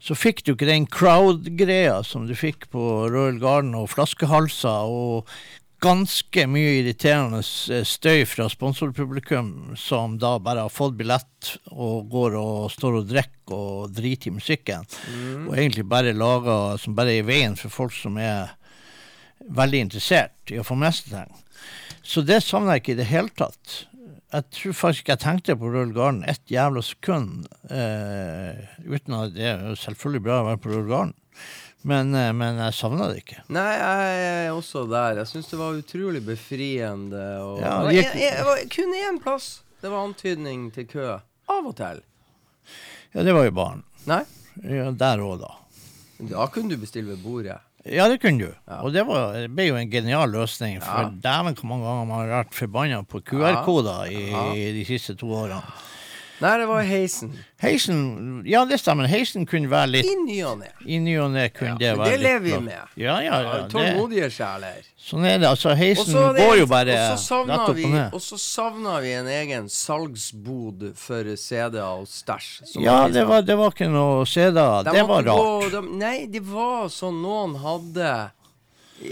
[0.04, 5.32] så fikk du ikke den crowd-greia som du fikk på Royal Garden, og flaskehalser og
[5.84, 7.42] ganske mye irriterende
[7.74, 13.10] eh, støy fra sponsorpublikum som da bare har fått billett og går og står og
[13.12, 14.88] drikker og driter i musikken.
[15.48, 18.56] Og egentlig bare lager som bare er i veien for folk som er
[19.48, 21.38] veldig interessert i å få med seg ting.
[22.08, 23.78] Så det savner jeg ikke i det hele tatt.
[24.28, 27.48] Jeg tror faktisk ikke jeg tenkte på Royal Garden ett jævla sekund.
[27.72, 31.14] Eh, uten at det er selvfølgelig bra å være på Royal Garden,
[31.84, 33.42] men, eh, men jeg savna det ikke.
[33.54, 35.22] Nei, jeg er også der.
[35.22, 37.22] Jeg syns det var utrolig befriende.
[37.44, 40.86] Og Ja, det var en- jeg, det var kun én plass det var antydning til
[40.88, 41.06] kø.
[41.48, 42.02] Av og til.
[43.14, 43.84] Ja, det var jo barn.
[44.08, 44.24] Nei,
[44.64, 45.52] Ja, der òg, da.
[46.20, 47.60] da kunne du bestille ved bordet.
[47.86, 48.54] Ja, det kunne du.
[48.82, 50.82] Og det, var, det ble jo en genial løsning.
[50.82, 54.24] For dæven hvor mange ganger man har vært forbanna på QR-koder i,
[54.58, 55.62] i de siste to årene.
[56.40, 57.32] Nei, det var heisen.
[57.64, 59.08] Heisen Ja, det stemmer.
[59.10, 60.68] Heisen kunne være litt I ny og ne.
[60.86, 62.92] I ny og ne kunne Ja, det være være det lever vi med.
[63.02, 63.56] Ja, ja, ja.
[63.72, 64.84] Tålmodige sjeler.
[65.08, 65.48] sånn er det.
[65.50, 68.14] Altså, heisen det- går jo bare rett opp vi, og ned.
[68.14, 72.76] og så savna vi en egen salgsbod for CD-er og stæsj.
[72.84, 74.84] Ja, det var, det var ikke noe CD-er.
[74.84, 75.72] Det var var gå- rart.
[75.72, 78.32] de, nei, det var sånn noen hadde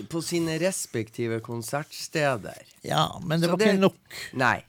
[0.09, 2.61] på sine respektive konsertsteder.
[2.83, 4.21] Ja, men det Så var det- ikke nok.
[4.33, 4.63] Nei.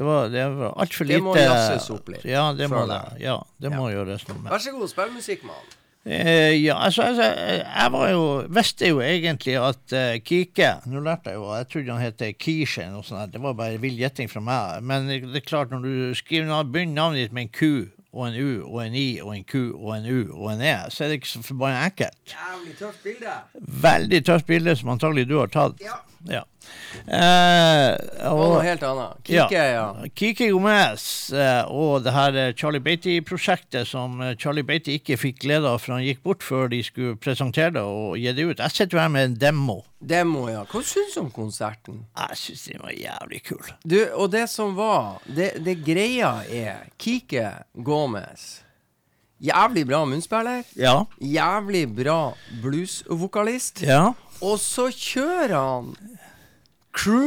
[0.00, 3.02] Det var, det var altfor lite Det må jazzes opp litt, Ja, det må det.
[3.20, 4.48] Ja, det må gjøres noe med.
[4.48, 5.66] Vær så god, spill musikk, mann.
[6.08, 7.26] Eh, ja, altså, altså
[7.60, 11.92] jeg var jo, visste jo egentlig at uh, Kike Nå lærte jeg jo Jeg trodde
[11.92, 13.34] han het Kishe eller noe sånt.
[13.34, 14.80] Det var bare vill gjetting fra meg.
[14.80, 18.40] Men det er klart, når du skriver begynner navnet ditt med en Q og en
[18.40, 21.12] U og en I og en Q og en U og en E, så er
[21.12, 22.32] det ikke så forbanna enkelt.
[22.32, 23.36] Jævlig tøft bilde.
[23.84, 25.84] Veldig tøft bilde som antagelig du har tatt.
[25.84, 26.00] Ja.
[26.28, 26.42] Ja.
[27.06, 27.94] Eh,
[28.28, 29.20] og, og noe helt annet.
[29.24, 29.84] Kike, ja.
[30.16, 35.70] Kiki Gomez eh, og det her Charlie Beatty-prosjektet som eh, Charlie Beatty ikke fikk glede
[35.70, 38.60] av for han gikk bort før de skulle presentere det og gi det ut.
[38.60, 39.80] Jeg sitter her med en demo.
[40.00, 40.64] Demo, ja.
[40.68, 42.04] Hva syns du om konserten?
[42.18, 43.74] Jeg syns den var jævlig kul.
[43.84, 47.48] Du, og det som var Det, det greia er Kike
[47.84, 48.60] Gomez.
[49.40, 50.66] Jævlig bra munnspiller.
[50.76, 50.98] Ja.
[51.16, 53.80] Jævlig bra bluesvokalist.
[53.88, 54.10] Ja.
[54.42, 55.94] Og så kjører han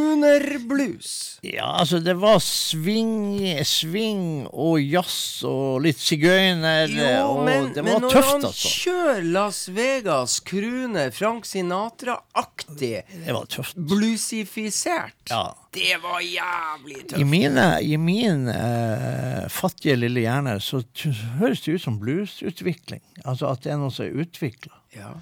[0.04, 1.40] crooner-blues.
[1.42, 7.84] Ja, altså, det var sving, sving og jazz og litt sigøyner, Jo, og men, det
[7.86, 8.72] men var når tøft, han altså.
[8.84, 12.92] kjører Las Vegas crooner, Frank Sinatra-aktig,
[13.26, 13.76] Det var tøft.
[13.78, 15.46] bluesifisert, Ja.
[15.74, 17.26] det var jævlig I, tøft.
[17.32, 21.08] mine, i min eh, fattige lille hjerne så t
[21.40, 23.02] høres det ut som bluesutvikling.
[23.26, 24.76] Altså at det er noe som er utvikla.
[24.96, 25.14] Ja.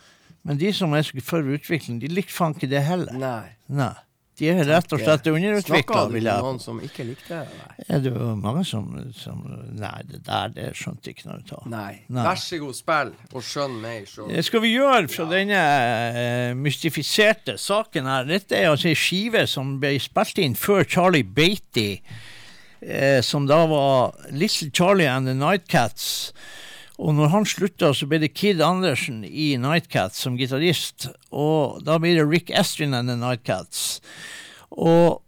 [0.47, 3.13] Men de som er så for utvikling, de likte faen ikke det heller.
[3.13, 3.51] Nei.
[3.69, 3.93] Nei.
[4.41, 7.57] De er rett og slett underutvikla, Snakka du med noen som ikke likte det?
[7.59, 7.83] Nei.
[7.93, 9.43] Er det jo mange som, som
[9.77, 11.67] Nei, det der det skjønte ikke noe av.
[11.69, 11.91] Nei.
[12.09, 12.23] Nei.
[12.25, 14.31] Vær så god, spill, og skjønn meg sjøl.
[14.31, 18.25] Det skal vi gjøre fra denne uh, mystifiserte saken her.
[18.31, 21.89] Dette er altså ei skive som ble spilt inn før Charlie Beatty,
[22.87, 26.31] uh, som da var Little Charlie and the Nightcats.
[27.01, 31.07] Og når han slutta, så ble det Kid Andersen i Nightcats som gitarist.
[31.33, 33.97] Og da blir det Rick Estrin and the Nightcats.
[34.69, 35.23] Og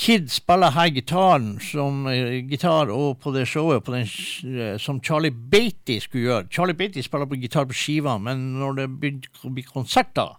[0.00, 4.08] Kid spiller her gitaren som eh, gitar og på det showet på den,
[4.48, 6.48] eh, som Charlie Beatty skulle gjøre.
[6.48, 10.38] Charlie Beatty spiller på gitar på skiva, men når det blir konserter,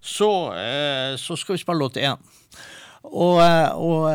[0.00, 2.20] så, eh, så skal vi spille låt én.
[3.00, 3.40] Og,
[3.80, 4.10] og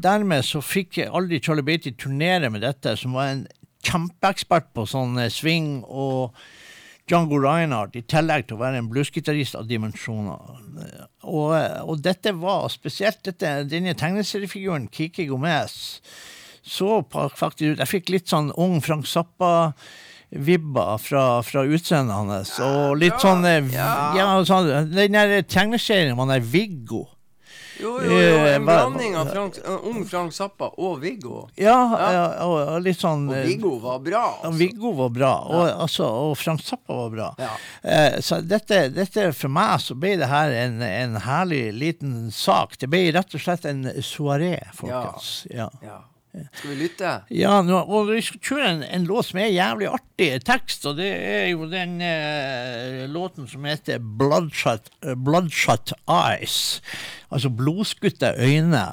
[0.00, 3.42] dermed så fikk aldri Charlie Beatty turnere med dette, som var en
[3.86, 6.36] kjempeekspert på sånn eh, swing og
[7.10, 10.58] Django Reinhardt, i tillegg til å være en bluesgitarist av dimensjoner.
[10.84, 11.52] Eh, Og,
[11.84, 16.00] og dette var spesielt dette, denne tegneseriefiguren, Kiki Gomez,
[16.62, 22.52] så faktisk ut Jeg fikk litt sånn ung Frank Zappa-vibber fra, fra utseendet hans.
[22.64, 23.88] Og litt sånn ja.
[24.16, 24.26] ja.
[24.44, 27.08] sånn, Den der tegneserien er Viggo.
[27.80, 31.48] Jo, jo, jo, Eh, en blanding av Frank, uh, ung Frank Zappa og Viggo.
[31.56, 31.78] Ja,
[32.12, 32.24] ja.
[32.44, 34.24] og, og litt sånn Og eh, Viggo var bra.
[34.42, 34.52] Altså.
[34.60, 37.30] Viggo var bra, og, altså, og Frank Zappa var bra.
[37.40, 37.54] Ja.
[37.82, 42.76] Eh, så dette, dette, for meg så ble det her en, en herlig liten sak.
[42.80, 45.32] Det ble rett og slett en soaré, folkens.
[45.50, 45.70] Ja.
[45.84, 46.00] Ja.
[46.30, 47.12] Skal vi lytte?
[47.34, 51.00] Ja, nå, og vi skal kjøre en, en låt som er jævlig artig tekst, og
[51.00, 56.78] det er jo den eh, låten som heter Bloodshot, Bloodshot Eyes.
[57.34, 58.84] Altså blodskutte øyne.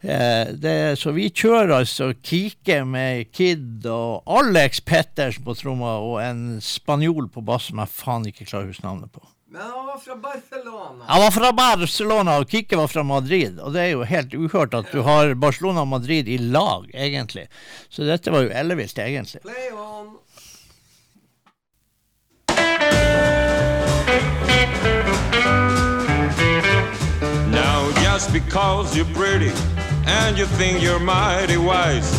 [0.00, 6.20] Eh, det, så vi kjører altså Kike med Kid og Alex Pettersen på tromma og
[6.24, 9.24] en spanjol på bass som jeg faen ikke klarer å huske navnet på.
[9.56, 11.04] Men han var fra Barcelona.
[11.08, 13.56] Jeg var fra Barcelona, og Kike var fra Madrid.
[13.60, 17.46] Og det er jo helt uhørt at du har Barcelona og Madrid i lag, egentlig.
[17.88, 19.40] Så dette var jo ellevilt, egentlig.
[19.40, 20.18] Play on.
[27.48, 29.52] Now, just because you're pretty
[30.04, 32.12] and you think you're mighty wise,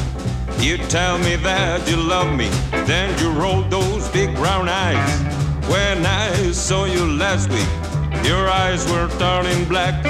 [0.60, 2.50] you tell me that you love me,
[2.88, 5.47] then you roll those big brown eyes.
[5.68, 7.68] When I saw you last week,
[8.26, 10.02] your eyes were turning black.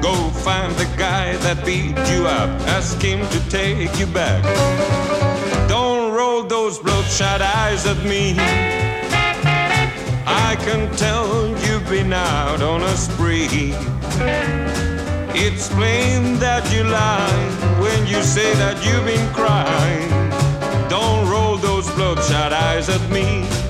[0.00, 4.42] Go find the guy that beat you up, ask him to take you back.
[5.68, 8.36] Don't roll those bloodshot eyes at me.
[10.26, 13.74] I can tell you've been out on a spree.
[15.34, 17.48] It's plain that you lie
[17.80, 20.08] when you say that you've been crying.
[20.88, 23.61] Don't roll those bloodshot eyes at me.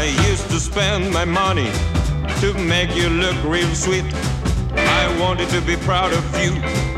[0.00, 1.70] I used to spend my money
[2.40, 4.06] to make you look real sweet.
[4.74, 6.52] I wanted to be proud of you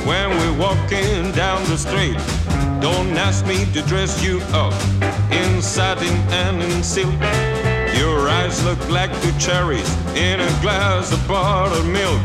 [0.07, 2.17] when we're walking down the street.
[2.81, 4.73] Don't ask me to dress you up
[5.33, 7.21] in satin and in silk.
[7.99, 12.23] Your eyes look like two cherries in a glass of buttered milk.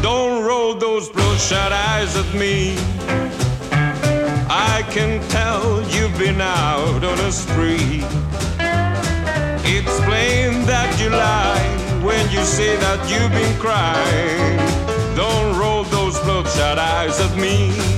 [0.00, 2.76] Don't roll those bloodshot eyes at me.
[4.48, 8.04] I can tell you've been out on a spree.
[11.00, 14.58] You lie when you say that you've been crying.
[15.16, 17.89] Don't roll those bloodshot eyes at me.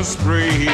[0.00, 0.66] Out on spree.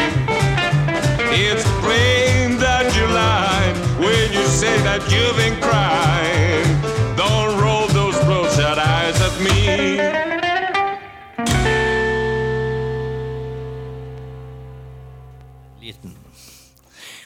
[1.35, 6.67] It's plain that you lied when you say that you've been crying.
[7.17, 10.27] Don't roll those bloodshot eyes at me.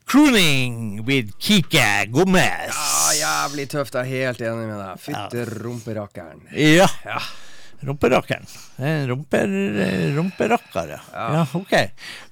[0.07, 2.75] Crooning with Kike Gomez.
[2.75, 3.95] Ja, jævlig tøft.
[3.95, 4.99] Jeg er helt enig med deg.
[4.99, 6.43] Fytte rumperakkeren.
[6.51, 6.89] Ja.
[7.83, 8.45] Rumperakkeren.
[8.79, 9.47] En rumper,
[10.17, 10.99] rumperakker, ja.
[11.15, 11.47] ja.
[11.57, 11.73] Ok.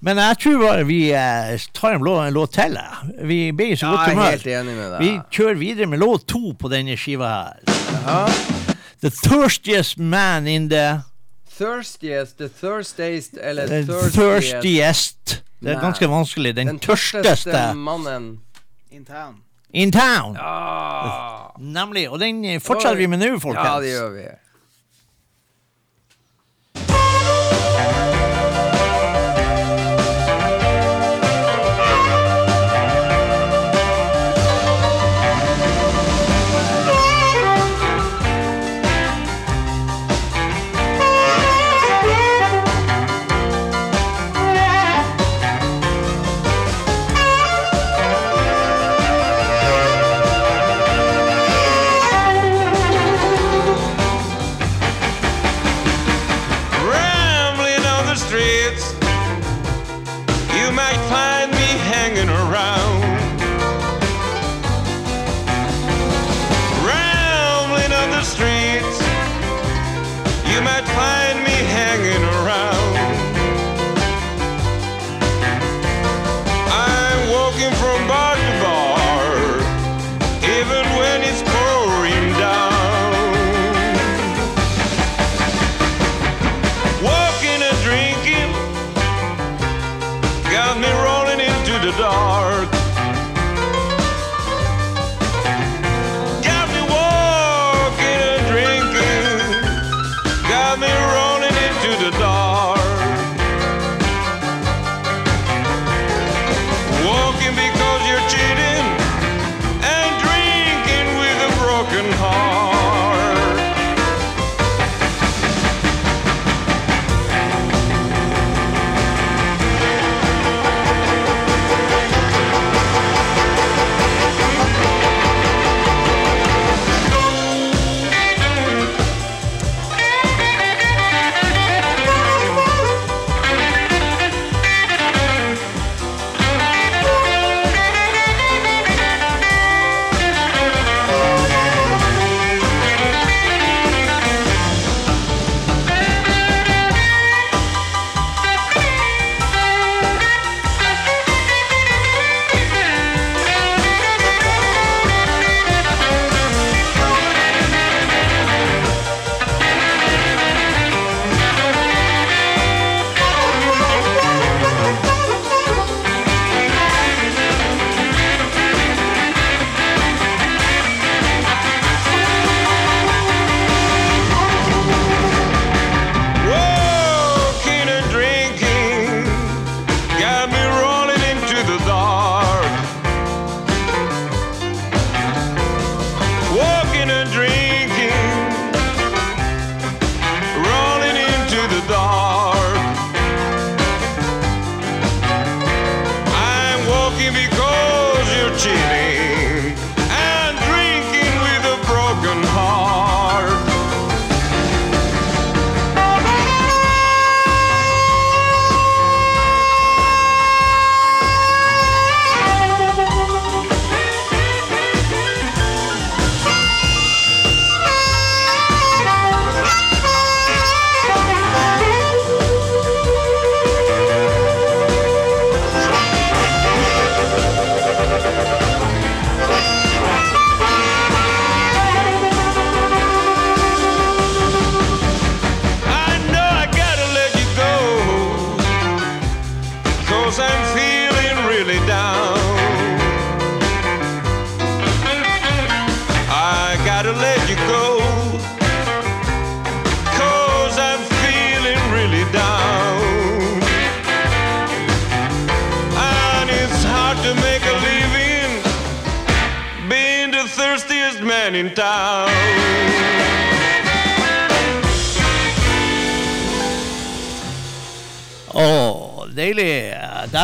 [0.04, 2.76] Men jeg tror bare vi eh, tar en, lå- en låt til.
[3.24, 4.30] Vi blir i så Ja, godt jeg er humør.
[4.30, 5.00] helt enig med deg.
[5.06, 8.34] Vi kjører videre med låt to på denne skiva her.
[9.00, 11.00] The thirstiest man in the
[11.58, 14.14] Thirstiest, the thirstiest, eller the thirstiest
[14.60, 15.40] thirstiest.
[15.58, 16.52] Det er ganske vanskelig.
[16.54, 18.28] Den, Den tørsteste mannen.
[18.92, 19.40] In town.
[19.72, 20.36] in town.
[20.38, 21.48] Ja.
[21.58, 22.04] Nemlig.
[22.10, 23.66] Og den eh, fortsetter vi med nå, folkens.
[23.66, 24.26] Ja, det gjør vi.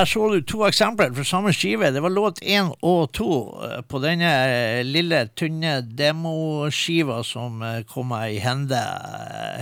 [0.05, 1.88] Der så du to eksempler fra samme skive.
[1.90, 7.78] Det var låt én og to eh, på denne eh, lille, tynne demoskiva som eh,
[7.88, 8.82] kom meg i hende.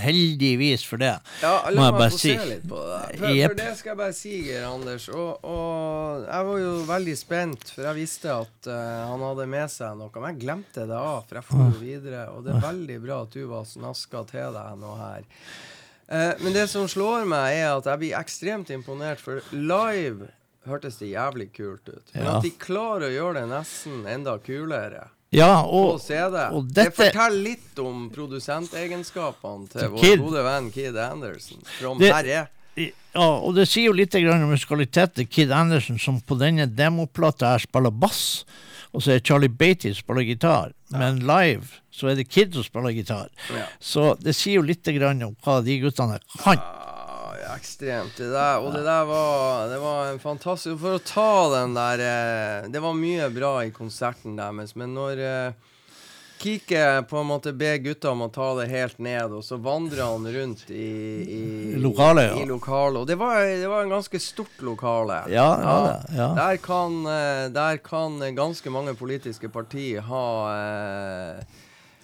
[0.03, 1.13] Heldigvis for det.
[1.39, 2.33] Ja, la meg få si.
[2.35, 2.99] se litt på det.
[3.21, 3.53] For, yep.
[3.53, 5.05] for det skal jeg bare si, Geir Anders.
[5.15, 8.75] Og, og jeg var jo veldig spent, for jeg visste at uh,
[9.13, 10.11] han hadde med seg noe.
[10.17, 12.25] Men jeg glemte det av, for jeg får jo videre.
[12.35, 15.23] Og det er veldig bra at du var snaska til deg noe her.
[16.09, 20.27] Eh, men det som slår meg, er at jeg blir ekstremt imponert, for live
[20.67, 22.03] hørtes det jævlig kult ut.
[22.13, 22.37] Men Ja.
[22.37, 25.09] at de klarer å gjøre det nesten enda kulere.
[25.33, 26.35] Ja, og, CD.
[26.53, 30.19] og Det dette forteller litt om produsentegenskapene til Til vår Kid.
[30.19, 31.61] gode venn Kid Anderson.
[31.79, 32.47] From Det- Herre.
[32.75, 32.91] Ja,
[33.39, 37.59] og det sier jo litt om musikalitet til Kid Anderson, som på denne demoplata her
[37.59, 38.45] spiller bass.
[38.93, 40.73] Og så er Charlie Beatty som spiller gitar.
[40.93, 43.31] Men live så er det Kid som spiller gitar.
[43.53, 43.65] Ja.
[43.81, 46.61] Så det sier jo litt grann om hva de guttene kan.
[46.61, 48.13] Ah, ja, ekstremt.
[48.17, 52.03] Det der, og det der var, det var en fantastisk For å ta den der
[52.05, 55.72] eh, Det var mye bra i konserten deres, men når eh,
[56.43, 60.03] Kike på en måte ber gutta om å ta det helt ned, og så vandrer
[60.03, 60.89] han rundt i,
[61.23, 61.43] i
[61.79, 62.41] Lokalet, ja.
[62.43, 62.99] I lokalet.
[63.01, 65.23] Og det var, det var en ganske stort lokale.
[65.31, 65.77] Ja, ja,
[66.17, 66.29] ja.
[66.37, 70.25] Der kan, eh, der kan ganske mange politiske partier ha
[70.57, 71.61] eh,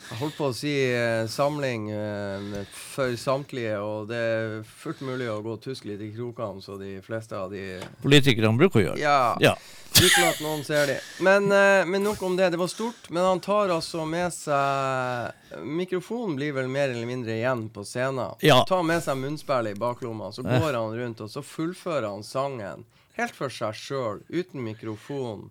[0.09, 5.27] jeg holdt på å si eh, samling eh, for samtlige, og det er fullt mulig
[5.29, 9.01] å gå tusk litt i krokene, så de fleste av de Politikerne bruker å gjøre.
[9.01, 9.19] Ja.
[9.43, 9.53] Ja.
[9.99, 10.97] Uten at noen ser de.
[11.25, 12.51] Men, eh, men nok om det.
[12.53, 13.09] Det var stort.
[13.09, 18.37] Men han tar altså med seg Mikrofonen blir vel mer eller mindre igjen på scenen.
[18.45, 18.61] Ja.
[18.69, 22.85] Tar med seg munnspillet i baklomma, så går han rundt, og så fullfører han sangen
[23.19, 25.49] helt for seg sjøl, uten mikrofon,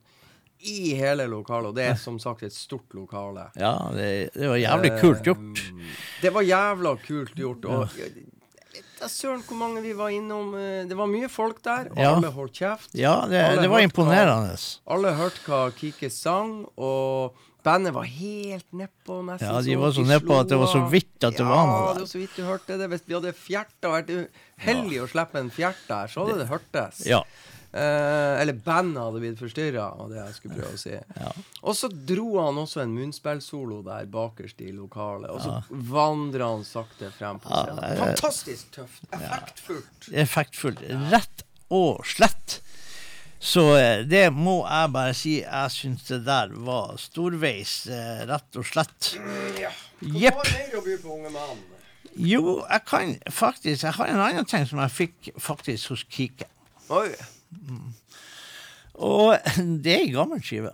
[0.60, 1.68] i hele lokalet.
[1.70, 3.50] Og det er som sagt et stort lokale.
[3.56, 5.62] Ja, det, det var jævlig kult gjort.
[5.68, 7.64] Eh, Det var jævla kult gjort.
[7.64, 8.24] Og vet
[8.98, 10.54] da søren hvor mange vi var innom.
[10.58, 12.14] eh, Det var mye folk der, og Ja.
[12.16, 12.90] alle holdt kjeft.
[12.98, 14.56] Ja, det, det var imponerende.
[14.56, 14.80] hva-.
[14.94, 19.20] Alle hørte hva Kike sang, og bandet var helt nedpå.
[19.40, 21.92] Ja, de var så nedpå at det var så vidt at det var noe Ja,
[21.94, 22.88] det var så vidt du hørte det.
[22.90, 27.06] Hvis vi hadde fjerta vært uheldig å slippe en fjert der, så hadde det hørtes.
[27.06, 27.22] Ja.
[27.78, 30.94] Eh, eller bandet hadde blitt forstyrra, var det jeg skulle prøve å si.
[31.62, 35.58] Og så dro han også en munnspillsolo der bakerst i lokalet, og så
[35.92, 37.82] vandra han sakte frem på scenen.
[37.84, 39.04] er- Fantastisk tøft.
[39.12, 40.08] Effektfullt.
[40.24, 40.82] Effektfullt.
[41.12, 42.60] Rett og slett.
[43.38, 45.36] Så eh, det må jeg bare si.
[45.44, 49.12] Jeg syns det der var storveis, eh, rett og slett.
[50.02, 50.34] Jepp.
[50.42, 51.60] Hva mer å by på, unge mann?
[52.18, 56.48] Jo, jeg kan faktisk Jeg har en annen ting som jeg fikk faktisk hos Kike.
[56.90, 57.12] Oi.
[58.98, 59.36] Og
[59.84, 60.72] det er ei gammel skive.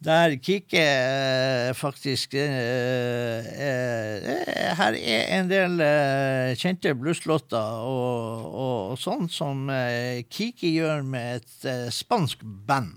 [0.00, 8.78] Der Kike eh, faktisk eh, eh, Her er en del eh, kjente blueslåter og, og,
[8.94, 12.96] og sånn som eh, Kike gjør med et eh, spansk band.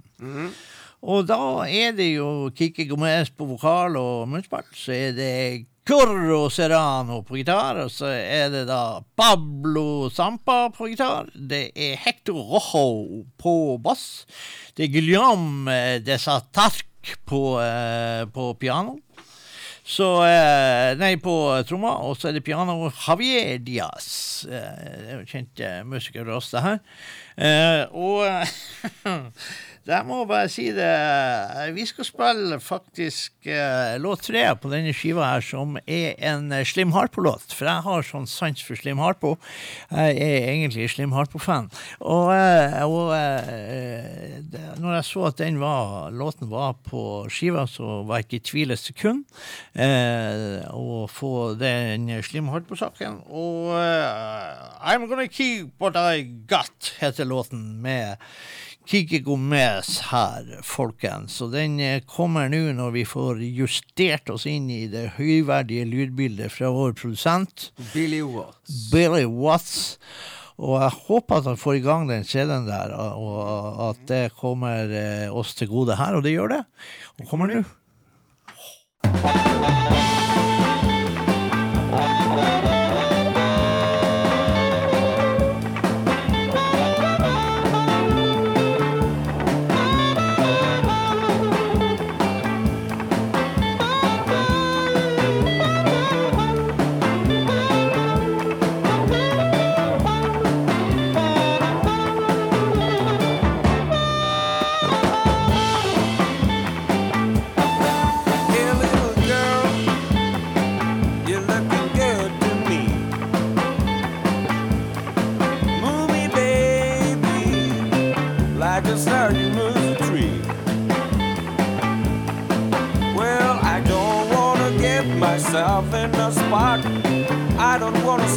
[1.04, 4.64] Og da er det jo Kike Gomez på vokal og munnspill.
[4.72, 5.34] Så er det
[5.84, 11.28] Curro Serrano på gitar, og så er det da Pablo Sampa på gitar.
[11.36, 14.24] Det er Hector Rojo på bass.
[14.78, 18.96] Det er Guillaume de Satarc på, eh, på piano.
[19.84, 21.36] Så eh, Nei, på
[21.68, 24.08] tromma, og så er det piano Javier Diaz.
[24.48, 26.80] Eh, det er jo kjent eh, det her.
[27.36, 28.24] Eh, og
[29.88, 30.92] jeg må bare si det
[31.76, 36.64] Vi skal spille faktisk eh, låt tre på denne skiva her, som er en eh,
[36.68, 37.52] Slim Harpo-låt.
[37.52, 39.36] For jeg har sånn sans for Slim Harpo.
[39.92, 41.68] Jeg er egentlig Slim Harpo-fan.
[42.00, 48.02] Og, eh, og eh, det, når jeg så at var, låten var på skiva, så
[48.08, 49.24] var jeg ikke i tvil et sekund.
[49.76, 53.20] Eh, å få den Slim Harpo-saken.
[53.28, 58.18] Og uh, I'm Gonna Keep What I Got heter låten med
[58.86, 61.38] Kiki Gomez her, folkens.
[61.44, 66.52] Og den eh, kommer nå når vi får justert oss inn i det høyverdige lydbildet
[66.52, 67.70] fra vår produsent.
[67.94, 68.90] Billy Watts.
[68.92, 69.98] Billy Watts.
[70.60, 74.92] Og jeg håper at han får i gang den CD-en der, og at det kommer
[74.92, 76.20] eh, oss til gode her.
[76.20, 76.64] Og det gjør det.
[77.20, 77.64] Og kommer nå.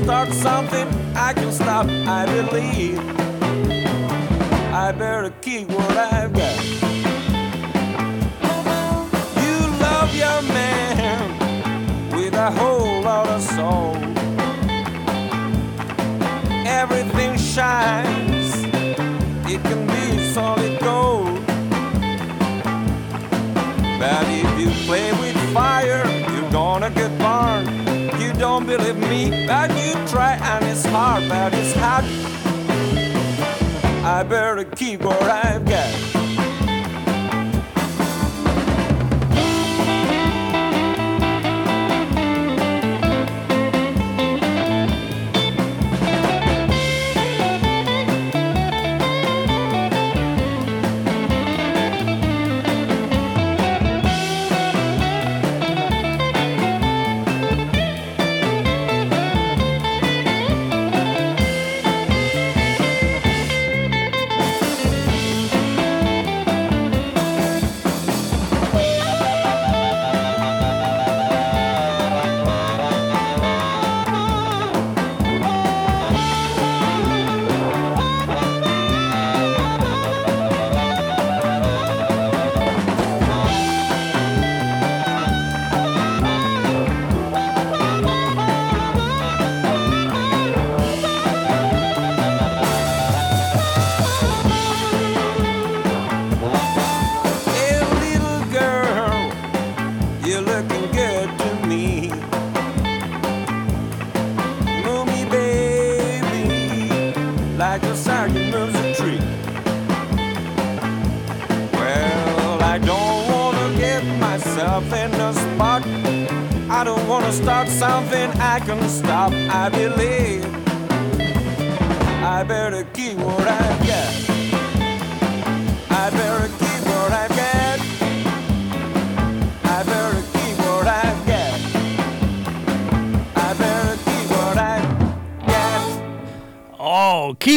[0.06, 0.86] Start something
[1.16, 1.84] I can stop.
[1.88, 3.00] I believe
[4.72, 6.64] I better keep what I've got.
[9.42, 11.18] You love your man
[12.12, 13.96] with a whole lot of soul.
[16.64, 18.62] Everything shines,
[19.52, 21.44] it can be solid gold.
[23.98, 25.15] But if you play
[28.58, 32.04] don't believe me, but you try, and it's hard, but it's hard.
[34.02, 36.15] I better keep what I've got.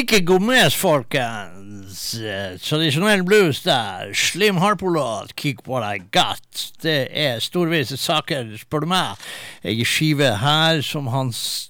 [0.09, 2.15] Kiki Gomez, folkens.
[2.65, 4.09] Tradisjonell blues der.
[4.13, 6.71] Slim Harpo-låt, 'Kick What I Got'.
[6.81, 9.21] Det er storvise saker, spør du meg.
[9.63, 11.69] Ei skive her som han s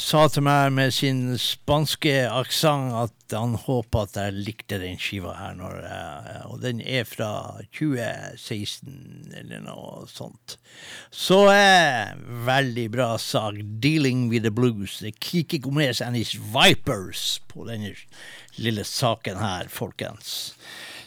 [0.00, 5.34] sa til meg med sin spanske aksent at han håper at jeg likte den skiva
[5.36, 5.60] her.
[5.84, 10.56] Jeg- og den er fra 2016 eller noe sånt.
[11.12, 12.14] Så eh,
[12.46, 13.60] veldig bra sak.
[13.60, 15.00] 'Dealing with the Blues'.
[15.00, 17.94] Det Kiki Gomez and his Vipers på denne
[18.56, 20.54] lille saken her, folkens.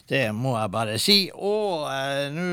[0.09, 1.17] Det må jeg bare si.
[1.33, 2.47] Og eh, nå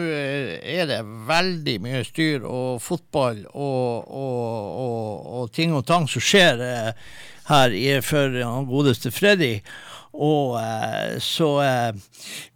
[0.60, 6.22] er det veldig mye styr og fotball og, og, og, og ting og tang som
[6.22, 6.90] skjer eh,
[7.50, 9.56] her for han godeste Freddy.
[10.10, 11.98] Og eh, så eh,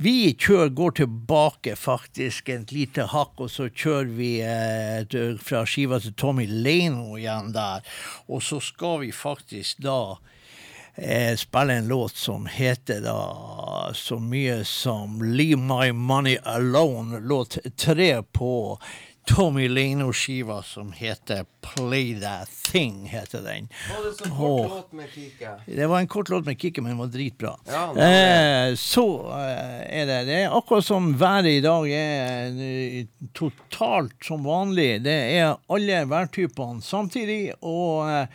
[0.02, 6.00] vi kjører, går tilbake faktisk et lite hakk, og så kjører vi eh, fra skiva
[6.02, 7.86] til Tommy Leino igjen der.
[8.26, 10.16] Og så skal vi faktisk da
[10.94, 17.58] eh, spille en låt som heter da så mye som Leave My Money Alone, låt
[17.76, 18.78] tre på
[19.26, 23.68] Tommy Leino-skiva som heter Play That Thing, heter den.
[23.96, 25.50] Var det så kort låt med Kike?
[25.66, 27.56] Det var en kort låt med Kikki, men den var dritbra.
[27.66, 33.06] Ja, eh, så eh, er det Det er akkurat som været i dag er eh,
[33.32, 35.00] totalt som vanlig.
[35.04, 37.54] Det er alle værtypene samtidig.
[37.62, 38.26] Og eh,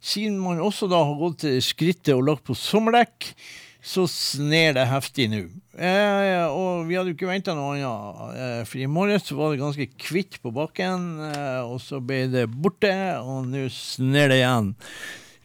[0.00, 3.32] siden man også da har gått til skrittet og lagt på sommerdekk,
[3.80, 5.44] så sner det heftig nå.
[5.80, 8.34] Eh, og vi hadde jo ikke venta noe annet.
[8.36, 12.44] Eh, for i morges var det ganske kvitt på bakken, eh, og så ble det
[12.52, 12.92] borte,
[13.24, 14.74] og nå sner det igjen.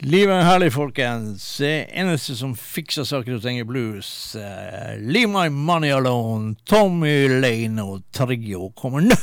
[0.03, 1.45] Livet er herlig, folkens.
[1.64, 7.80] Det eneste som fikser saker hos i Blues, eh, Leave My Money Alone, Tommy Lane
[7.84, 9.16] og Trio kommer nå.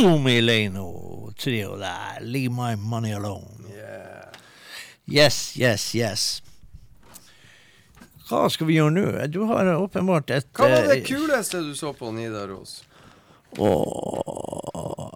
[0.00, 2.20] Tommy Leno trio der.
[2.20, 3.60] Leave my money alone.
[5.10, 6.42] Yes, yes, yes.
[8.30, 9.06] Hva skal vi gjøre nå?
[9.34, 12.76] Du har åpenbart et Hva var det eh, kuleste du så på Nidaros?
[13.58, 15.10] Åh,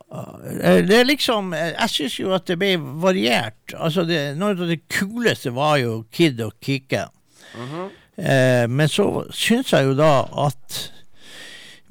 [0.58, 2.72] eh, det er liksom eh, Jeg syns jo at det ble
[3.04, 3.76] variert.
[3.78, 7.04] Altså det, Noe av det kuleste var jo Kid og Kikki.
[8.18, 10.12] eh, men så syns jeg jo da
[10.48, 10.80] at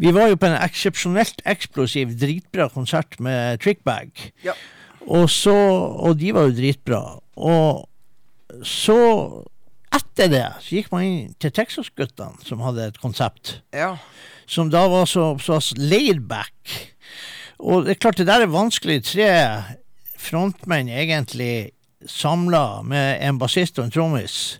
[0.01, 4.09] vi var jo på en eksepsjonelt eksplosiv, dritbra konsert med Trickbag.
[4.43, 4.53] Ja.
[5.07, 7.01] Og så Og de var jo dritbra.
[7.37, 7.89] Og
[8.63, 8.97] så
[9.93, 13.95] etter det så gikk man inn til Texas-guttene, som hadde et konsept Ja.
[14.47, 16.53] som da var så, så laid back.
[17.59, 19.03] Og det er klart, det der er vanskelig.
[19.05, 19.29] Tre
[20.19, 21.71] frontmenn egentlig
[22.07, 24.59] samla med en bassist og en trommis.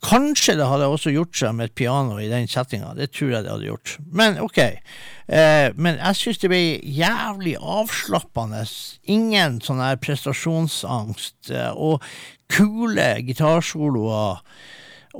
[0.00, 2.94] Kanskje det hadde også gjort seg med et piano i den settinga.
[2.96, 3.96] Det tror jeg det hadde gjort.
[4.08, 4.58] Men OK.
[4.62, 8.62] Eh, men jeg syns det ble jævlig avslappende.
[9.12, 11.52] Ingen sånn her prestasjonsangst.
[11.52, 12.00] Eh, og
[12.48, 14.40] kule gitarsoloer.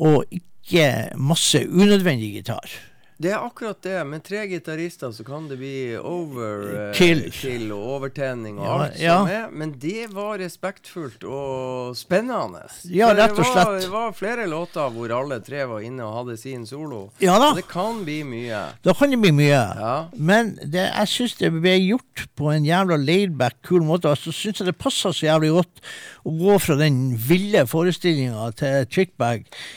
[0.01, 2.81] Og ikke masse unødvendig gitar.
[3.21, 3.99] Det er akkurat det.
[4.09, 7.27] Med tre gitarister så kan det bli over eh, Kill.
[7.37, 9.17] kill og overtenning og Ja, alt ja.
[9.21, 9.51] som er.
[9.61, 12.63] Men det var respektfullt og spennende.
[12.89, 13.83] Ja, rett og Det var, slett.
[13.85, 17.03] det var flere låter hvor alle tre var inne og hadde sin solo.
[17.21, 17.51] Ja da.
[17.53, 18.63] Så det kan bli mye.
[18.89, 19.61] Da kan det bli mye.
[19.85, 19.93] Ja.
[20.17, 24.09] Men det, jeg syns det ble gjort på en jævla laidback, kul måte.
[24.09, 25.85] Og så syns jeg det passer så jævlig godt
[26.25, 29.69] å gå fra den ville forestillinga til Chickbag, eh,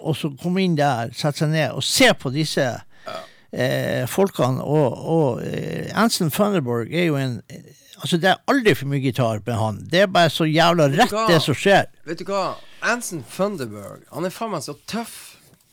[0.00, 2.64] og så komme inn der, sette seg ned og se på disse
[3.52, 4.62] eh, folkene.
[4.64, 9.02] Og, og eh, Anson Funderburg er jo en eh, Altså, det er aldri for mye
[9.04, 9.80] gitar med han.
[9.92, 11.90] Det er bare så jævla rett, det som skjer.
[12.08, 12.54] Vet du hva?
[12.88, 15.18] Anson Funderburg Han er faen meg så tøff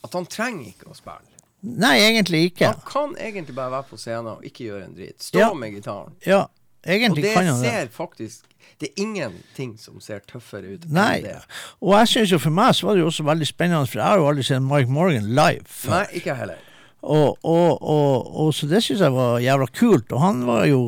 [0.04, 1.24] at han trenger ikke å spille.
[1.64, 2.68] Nei, egentlig ikke.
[2.74, 5.24] Han kan egentlig bare være på scenen og ikke gjøre en dritt.
[5.24, 5.48] Stå Ja.
[5.56, 6.12] med gitaren.
[6.28, 6.42] Ja,
[6.84, 7.72] Og egentlig kan han det.
[7.72, 8.44] ser faktisk
[8.78, 11.16] Det er ingenting som ser tøffere ut Nei.
[11.18, 11.36] enn det.
[11.82, 14.06] Og jeg synes jo for meg så var det jo også veldig spennende, for jeg
[14.06, 15.66] har jo aldri sett Mike Morgan live.
[15.90, 16.62] Nei, ikke heller.
[17.02, 20.10] Og, og, og, og så det syns jeg var jævla kult.
[20.12, 20.80] Og han var jo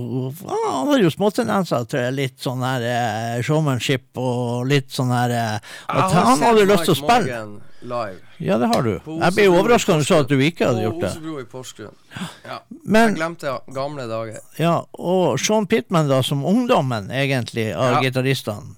[0.49, 5.75] Han hadde jo småtendenser til litt sånn her eh, showmanship og litt sånn her eh,
[5.87, 7.43] At han hadde lyst til å spille.
[7.81, 8.19] Live.
[8.45, 8.91] Ja, det har du.
[9.09, 11.13] Jeg ble overraska når du sa at du ikke hadde gjort det.
[11.15, 11.95] På Osebro i Porsgrunn.
[12.45, 12.59] Ja.
[12.85, 14.43] Men- jeg glemte gamle dager.
[14.61, 18.03] Ja, og Sean Pittman, da, som ungdommen egentlig av Ja.
[18.05, 18.75] gitaristene,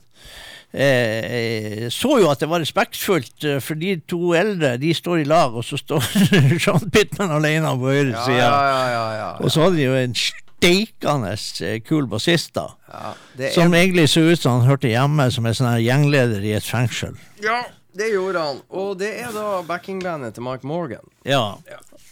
[0.72, 5.26] eh, så jo at det var respektfullt, eh, for de to eldre de står i
[5.28, 6.04] lag, og så står
[6.64, 8.38] Sean Pittman alene på høyre Ja, side.
[8.38, 11.34] ja, ja, ja, ja, Og så hadde de jo en steikende
[11.66, 12.68] eh, kul bassist, da.
[12.92, 13.12] ja.
[13.36, 16.52] Det Som er, egentlig så ut som han hørte hjemme som en sånn gjengleder i
[16.58, 17.16] et fengsel.
[17.42, 17.62] ja,
[17.92, 18.60] det gjorde han.
[18.72, 21.04] Og det er da backingbandet til Mike Morgan.
[21.28, 21.58] Ja.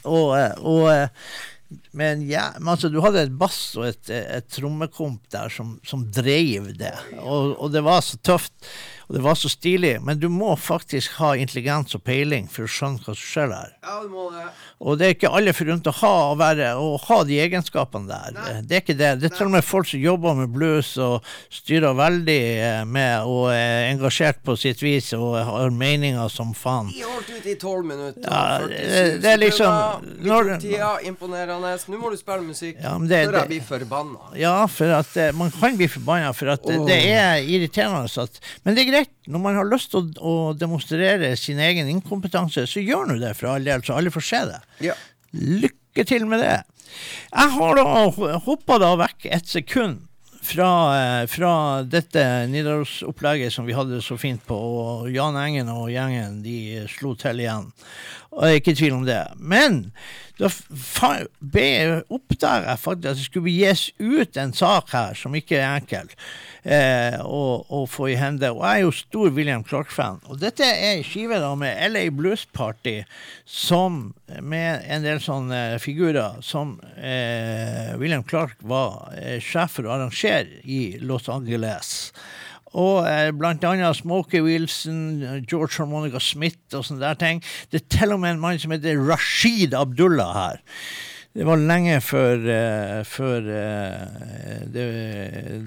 [0.04, 0.90] Og, eh, og
[1.94, 6.02] men ja, men altså, du hadde et bass og et, et trommekomp der som, som
[6.14, 6.94] dreiv det.
[7.20, 8.54] Og, og det var så tøft,
[9.10, 9.96] og det var så stilig.
[10.06, 13.72] Men du må faktisk ha intelligens og peiling for å skjønne hva som skjer der.
[13.82, 14.44] Ja, du må det.
[14.78, 18.60] Og det er ikke alle forunt å ha, å være, å ha de egenskapene der.
[18.62, 19.08] Det er ikke det.
[19.18, 22.36] Det er til og med folk som jobber med blues og styrer veldig
[22.68, 26.92] eh, med og er engasjert på sitt vis og har meninger som faen.
[26.94, 28.30] Vi holdt ut i tolv minutter.
[28.30, 31.74] Ja, det- det er liksom- når- tida, imponerende.
[31.90, 32.78] Nå må du spille musikk.
[32.78, 34.32] Ja, men det- Før jeg blir forbanna.
[34.38, 36.86] Ja, for at eh, man kan bli forbanna, for at oh.
[36.86, 38.06] det er irriterende.
[38.22, 38.99] At, men det er greit.
[39.30, 43.34] Når man har lyst til å, å demonstrere sin egen inkompetanse, så gjør nå det
[43.38, 44.60] for all del, så alle får se det.
[44.90, 44.98] Ja.
[45.32, 46.60] Lykke til med det.
[47.30, 50.06] Jeg har da hoppa da vekk et sekund
[50.42, 55.90] fra, eh, fra dette Nidaros-opplegget som vi hadde så fint på, og Jan Engen og
[55.92, 57.70] gjengen de slo til igjen.
[58.30, 59.22] Og jeg er ikke i tvil om det.
[59.36, 59.80] Men
[60.40, 60.48] da
[62.08, 66.08] oppdaga jeg faktisk at det skulle gis ut en sak her som ikke er enkel
[66.62, 68.52] eh, å, å få i hende.
[68.54, 70.22] Og jeg er jo stor William Clark-fan.
[70.30, 73.00] Og dette er ei skive da med LA Blues Party
[73.44, 79.96] som med en del sånne figurer som eh, William Clark var eh, sjef for å
[79.98, 82.12] arrangere i Los Angeles.
[82.78, 87.44] Og eh, blant annet Smokey Wilson, George Harmonica Smith og sånne der ting.
[87.72, 90.60] Det er til og med en mann som heter Rashid Abdullah her.
[91.30, 94.86] Det var lenge før, uh, før uh, det,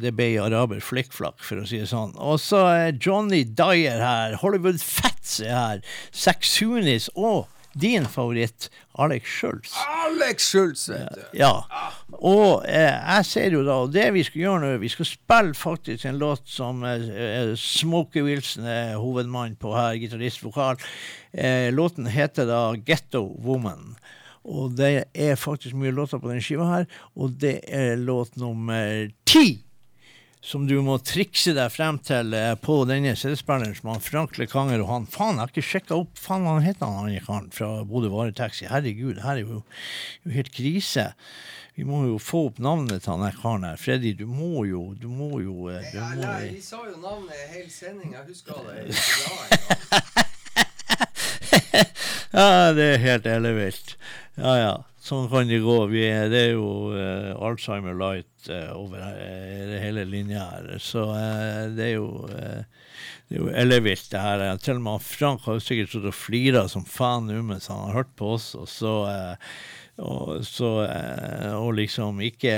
[0.02, 2.12] det ble araber flikkflakk, for å si det sånn.
[2.20, 7.48] Og så er Johnny Dyer her, Hollywood Fats er her, Saxunis og
[7.80, 8.70] din favoritt,
[9.02, 9.74] Alex Schultz.
[10.06, 11.24] Alex Schultz, vet du.
[11.38, 11.52] Ja.
[12.14, 15.58] Og eh, jeg ser jo da, og det vi skal gjøre nå, vi skal spille
[15.58, 20.80] faktisk en låt som eh, eh, Smokey Wilson er hovedmann på her, gitarist, vokal.
[21.34, 23.96] Eh, låten heter da Ghetto Woman.
[24.44, 29.08] Og det er faktisk mye låter på den skiva her, og det er låt nummer
[29.26, 29.64] ti.
[30.44, 34.82] Som du må trikse deg frem til eh, på denne CD-spilleren som han Frank Lekanger
[34.84, 37.70] og han Faen, jeg har ikke sjekka opp Faen, hva heter han andre karen fra
[37.88, 38.68] Bodø Varetaxi?
[38.68, 39.62] Herregud, det her er jo,
[40.26, 41.14] jo helt krise.
[41.80, 43.80] Vi må jo få opp navnet til han karen her.
[43.80, 47.40] Freddy, du må jo Du må jo eh, du må, nei, Vi sa jo navnet
[47.40, 48.84] i hele sendinga, Jeg husker det.
[52.34, 53.92] Ja, det er helt ellevilt.
[54.42, 54.74] Ja, ja.
[55.04, 55.76] Sånn kan det gå.
[55.92, 60.70] Vi er, det er jo uh, Alzheimer light uh, over eh, hele linja her.
[60.80, 61.04] Så
[61.76, 64.46] det er jo det er jo ellevilt, det her.
[64.64, 67.84] Til og med Frank har jo sikkert stått og flira som faen nå mens han
[67.90, 68.96] har hørt på oss, og så
[69.94, 70.70] og, så,
[71.54, 72.54] og liksom ikke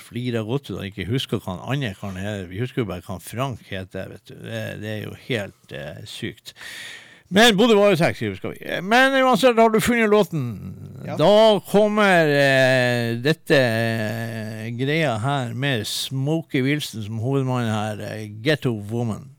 [0.00, 2.46] flirer godt ut og ikke husker hva han andre kan hete.
[2.48, 4.14] Vi husker jo bare hva Frank heter.
[4.14, 4.36] vet du.
[4.38, 5.74] Det, det er jo helt
[6.08, 6.54] sykt.
[7.34, 8.80] Men Bodø varetekt, husker vi.
[8.86, 10.44] Men uansett, har du funnet låten?
[11.04, 11.16] Ja.
[11.18, 18.04] Da kommer eh, dette eh, greia her med Smokey Wilson som hovedmann her.
[18.06, 19.34] Eh, Ghetto Woman.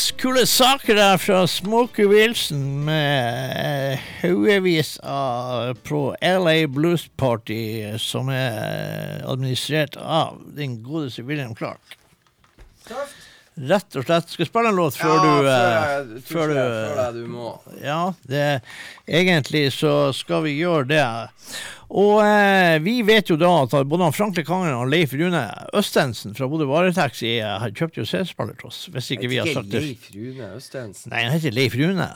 [0.00, 0.12] Yes!
[0.16, 8.30] Kule saker der fra Smokey Wilson med eh, haugevis av på LA Blues Party, som
[8.32, 11.99] er administrert av den godeste William Clark.
[13.60, 14.30] Rett og slett.
[14.32, 17.00] Skal jeg spille en låt før ja, du før eh, jeg, før du, jeg, før
[17.02, 17.50] jeg du må.
[17.82, 17.98] Ja,
[18.30, 18.44] det,
[19.20, 21.02] egentlig så skal vi gjøre det.
[21.90, 25.42] Og eh, vi vet jo da at både han Frank Lekangen og Leif Rune
[25.76, 28.84] Østensen fra Bodø Varetaxi har kjøpt jo CD-spiller til oss.
[28.94, 29.82] Hvis ikke vi har sagt det.
[29.88, 31.10] Leif Rune Østensen?
[31.12, 32.08] Nei, han heter Leif Rune.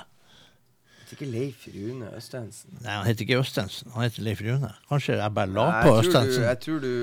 [1.03, 2.79] Heter ikke Leif Rune Østensen?
[2.81, 3.91] Nei, han heter ikke Østensen.
[3.99, 4.73] Han heter Leif Rune.
[4.89, 6.41] Kanskje jeg bare la Nei, på Østensen.
[6.41, 6.95] du- Jeg tror du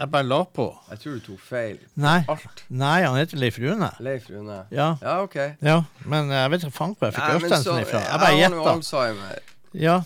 [0.00, 0.66] Jeg bare la på.
[0.90, 1.80] Jeg tror du tok feil.
[2.00, 2.62] Nei, Alt.
[2.68, 3.90] nei han heter Leif Rune.
[4.00, 4.62] Leif Rune.
[4.72, 4.94] Ja.
[5.02, 5.36] Ja, OK.
[5.60, 8.00] Ja, men jeg vet ikke faen hvor jeg fikk Østensen ifra.
[8.00, 8.74] Jeg Jeg bare har nå gjetta.
[8.78, 9.38] Alzheimer.
[9.74, 10.00] Ja.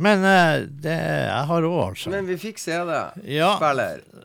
[0.00, 2.10] Men eh, det Jeg har òg, altså.
[2.10, 2.92] Men vi fikk CD.
[3.28, 3.54] Ja.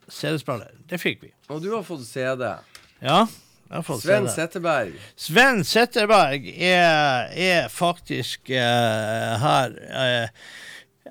[0.10, 0.72] CD-spiller.
[0.90, 1.34] Det fikk vi.
[1.50, 2.48] Og du har fått CD.
[3.04, 3.26] Ja.
[3.66, 4.36] Jeg har fått Sven CD.
[4.36, 5.00] Setteberg.
[5.20, 10.46] Sven Setteberg er, er faktisk uh, her eh,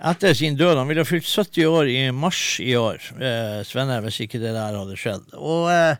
[0.00, 0.76] etter sin død.
[0.78, 4.54] Han ville ha fylt 70 år i mars i år, eh, Svenne, hvis ikke det
[4.56, 5.34] der hadde skjedd.
[5.38, 5.96] Og eh,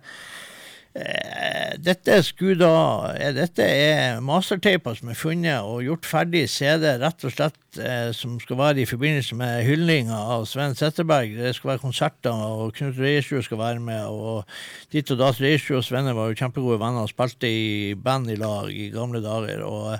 [0.94, 7.26] dette skulle da eh, Dette er masterteiper som er funnet og gjort ferdig CD, rett
[7.26, 11.34] og slett eh, som skal være i forbindelse med hyllinga av Sven Setterberg.
[11.38, 14.06] Det skal være konserter, og Knut Reiersrud skal være med.
[14.06, 18.30] Og ditt og datt Reiersrud og Svenne var jo kjempegode venner og spilte i band
[18.30, 19.66] i lag i gamle dager.
[19.66, 19.98] og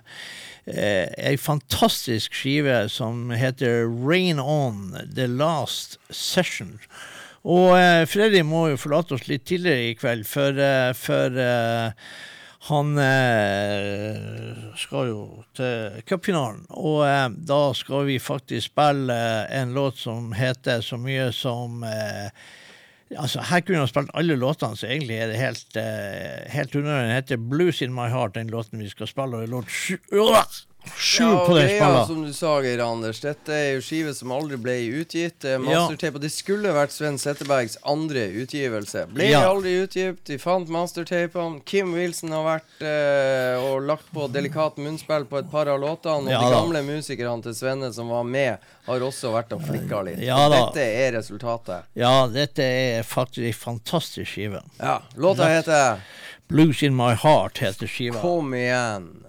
[0.70, 6.78] eh, ei fantastisk skive som heter Rain On The Last Session.
[7.44, 12.14] Og eh, Freddy må jo forlate oss litt tidligere i kveld, for, eh, for eh,
[12.70, 15.24] han eh, skal jo
[15.56, 16.62] til cupfinalen.
[16.80, 21.84] Og eh, da skal vi faktisk spille eh, en låt som heter så mye som
[23.14, 25.76] Altså, Her kunne han spilt alle låtene, så egentlig er det helt,
[26.50, 27.04] helt unødvendig.
[27.04, 29.36] Den heter 'Blues In My Heart', den låten vi skal spille.
[29.36, 29.98] Og det er låt sju,
[30.96, 32.06] sju Ja, på den spilla.
[32.06, 35.44] som du sa, Geir Anders, dette er jo skive som aldri ble utgitt.
[35.44, 39.06] Er Mastertape, og det skulle vært Sven Settebergs andre utgivelse.
[39.12, 39.40] Ble Ja.
[39.48, 40.24] aldri utgitt.
[40.24, 41.62] De fant mastertapene.
[41.64, 46.26] Kim Wilson har vært eh, og lagt på delikat munnspill på et par av låtene.
[46.26, 50.02] Og Ja de gamle musikerne til Svenne som var med, har også vært og flikka
[50.04, 50.18] litt.
[50.20, 51.84] Ja dette er resultatet.
[51.96, 54.62] Ja, dette er faktisk en fantastisk skive.
[54.78, 56.00] Ja, Låta heter
[56.48, 58.20] 'Blues In My Heart' heter skiva.
[58.20, 59.24] Kom igjen.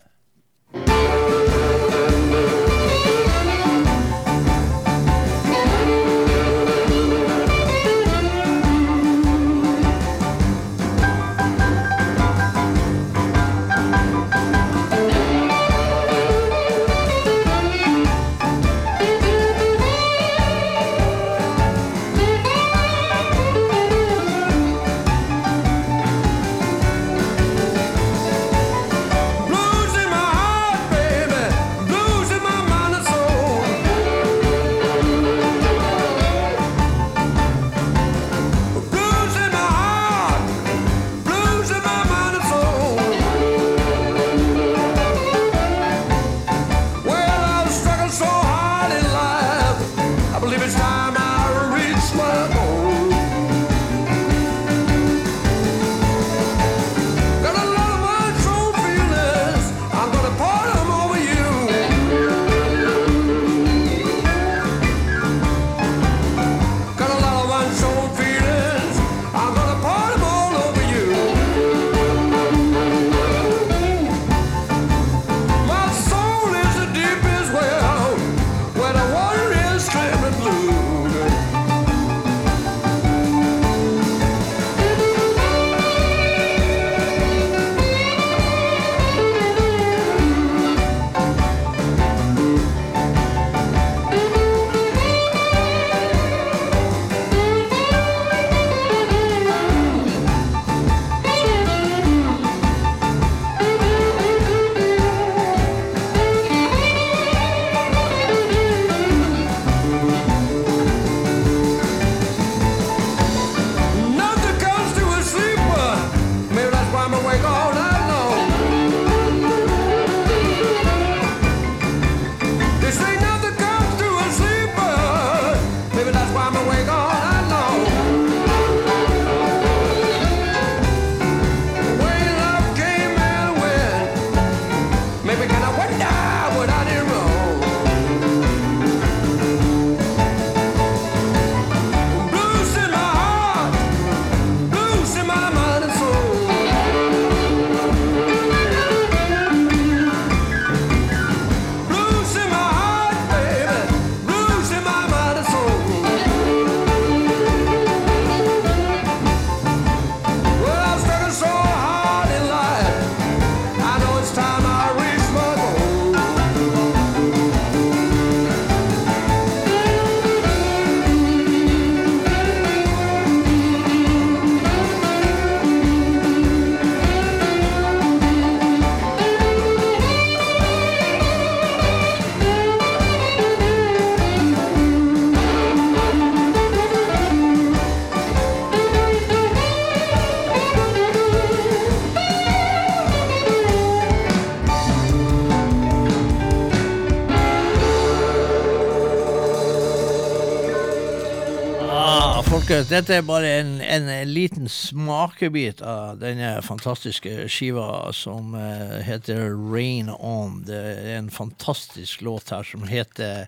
[202.75, 209.53] Folkens, dette er bare en, en, liten smakebit av denne fantastiske skiva som uh, heter
[209.71, 210.57] Rain On.
[210.65, 213.45] Det er en fantastisk låt her som heter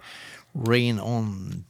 [0.54, 1.64] Rain On,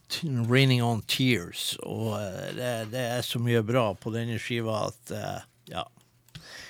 [0.49, 1.75] Raining On Tears.
[1.81, 5.39] Og uh, det, det er så mye bra på denne skiva at eh,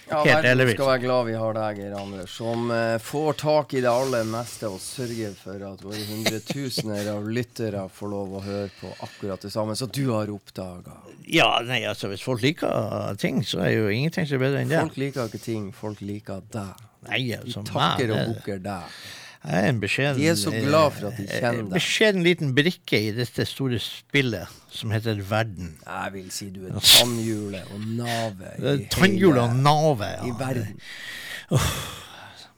[0.10, 0.22] ja.
[0.24, 3.92] Verden skal være glad vi har deg, Geir Anders, som eh, får tak i det
[3.92, 8.92] aller meste og sørger for at våre hundretusener av lyttere får lov å høre på
[9.08, 10.96] akkurat det samme som du har oppdaga.
[11.28, 14.80] ja, nei, altså hvis folk liker ting, så er jo ingenting så bedre enn det.
[14.88, 16.84] Folk liker ikke ting, folk liker deg.
[17.08, 19.00] Nei, De vi takker og det- bukker deg.
[19.48, 21.74] Jeg er en beskjeden De er så glad for at de eh, kjenner deg.
[21.78, 25.78] Beskjeden liten brikke i dette store spillet som heter verden.
[25.86, 30.24] Jeg vil si du er tannhjulet og navet Tannhjulet og navet.
[30.28, 30.38] i Ja.
[30.42, 30.80] verden.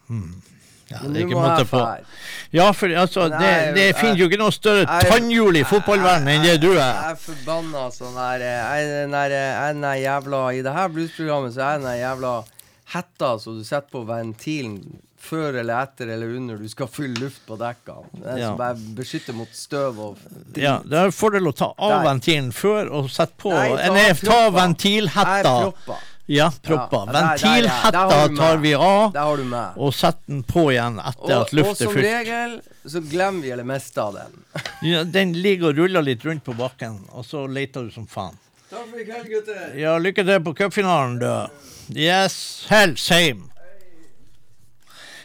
[0.10, 0.42] Hmm.
[0.90, 1.80] Ja, det er ikke måte på.
[2.58, 6.56] Ja, for altså, det, det finnes jo ikke noe større tannhjul i fotballverdenen enn det
[6.64, 6.80] du er.
[6.82, 10.74] Jeg er forbanna sånn her Jeg er den der- jeg er den jævla I det
[10.74, 12.34] her bluesprogrammet så er jeg den jævla
[12.96, 14.80] hetta som du setter på ventilen
[15.20, 18.08] før eller etter eller under du skal fylle luft på dekkene.
[18.24, 18.48] Den Ja.
[18.50, 20.64] som bare beskytter mot støv og dritt.
[20.64, 22.06] Ja, det er en fordel å ta av Der.
[22.14, 25.74] ventilen før og sette på Nei, ta Nei, ta ventilhetta.
[26.30, 27.08] Ja, propper.
[27.10, 29.16] Ja, Ventilhetta tar vi av,
[29.78, 33.42] og setter den på igjen etter Og, at og luft er som regel så glemmer
[33.42, 34.38] vi eller mister den.
[34.92, 38.38] Ja, den ligger og ruller litt rundt på bakken, og så leter du som faen.
[38.70, 39.74] Takk for i kveld, gutter.
[39.82, 41.98] Ja, lykke til på cupfinalen, du.
[41.98, 43.49] Yes, hell, same.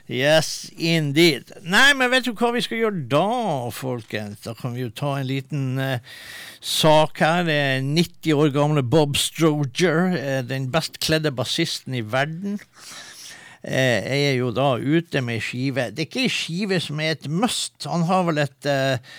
[0.04, 1.48] Yes, indeed.
[1.64, 3.28] Nei, men vet du hva vi skal gjøre da,
[3.72, 4.42] folkens?
[4.44, 6.02] Da kan vi jo ta en liten eh,
[6.60, 7.46] sak her.
[7.48, 12.58] Det er 90 år gamle Bob Stroger, eh, den best kledde bassisten i verden.
[13.64, 15.88] Eh, er jo da ute med skive.
[15.96, 17.88] Det er ikke ei skive som er et must.
[17.88, 19.14] Han har vel et eh,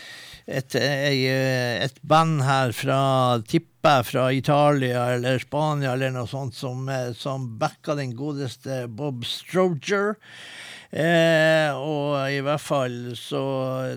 [0.46, 6.86] et, eh, et band her fra tipper fra Italia eller Spania eller noe sånt som,
[7.18, 10.14] som backa den godeste Bob Stroger.
[10.92, 13.42] Eh, og i hvert fall så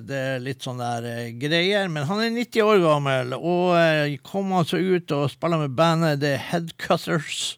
[0.04, 1.90] det er litt sånn der eh, greier.
[1.92, 6.22] Men han er 90 år gammel og eh, kom altså ut og spiller med bandet
[6.24, 7.56] The Headcutters.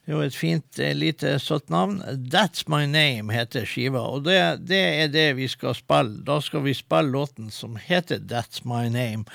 [0.00, 2.00] Det er jo et fint, eh, lite søtt navn.
[2.32, 6.22] That's My Name heter skiva, og det, det er det vi skal spille.
[6.26, 9.28] Da skal vi spille låten som heter That's My Name.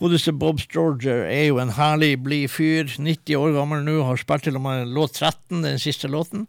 [0.00, 2.88] Godeste Bob Storger er jo en herlig blid fyr.
[2.98, 6.48] 90 år gammel nå, har spilt til og med låt 13, den siste låten.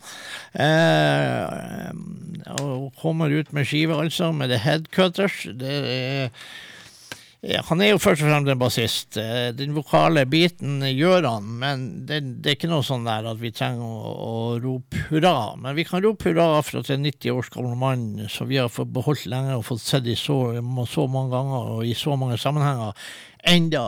[0.58, 1.92] Eh,
[2.58, 5.44] og kommer ut med skive, altså, med The Headcutters.
[5.62, 6.34] Det er
[7.46, 9.18] han er jo først og fremst en bassist.
[9.22, 13.38] Eh, Den vokale biten gjør han, men det, det er ikke noe sånn der at
[13.42, 14.32] vi trenger å, å
[14.64, 15.54] rope hurra.
[15.62, 18.50] Men vi kan rope hurra for at det er en 90 års gammel mann som
[18.50, 20.40] vi har fått beholdt lenge og fått sett i så,
[20.90, 22.98] så mange ganger og i så mange sammenhenger,
[23.46, 23.86] enda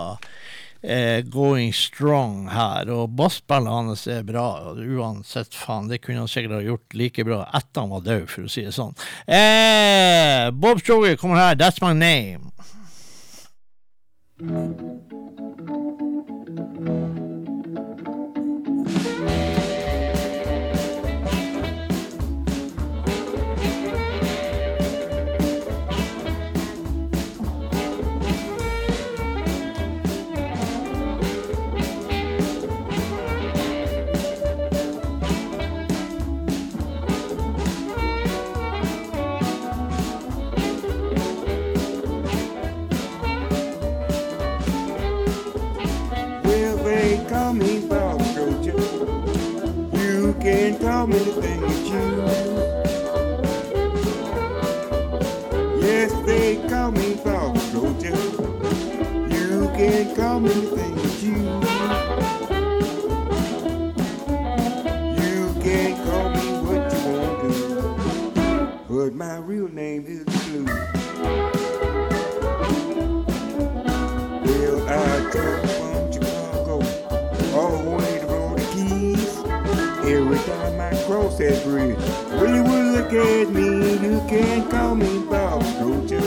[0.83, 2.91] eh, going strong her.
[2.93, 4.75] Og basspillet hans er bra.
[4.77, 8.45] Uansett, faen, det kunne han sikkert ha gjort like bra etter han var død, for
[8.45, 8.93] å si det sånn.
[9.25, 11.57] Eh, Bob Stroger kommer her.
[11.57, 12.51] That's my name.
[14.41, 15.06] Mm-hmm.
[59.97, 61.33] You call me anything you.
[65.23, 68.93] You can call me what you want to.
[68.93, 70.65] But my real name is Blue.
[74.45, 75.31] Well, I
[76.13, 76.75] Chicago
[77.55, 78.27] all the way to.
[80.05, 81.97] Every time I cross that bridge,
[82.61, 83.93] will look at me.
[83.93, 86.21] You can call me Bob Stroger.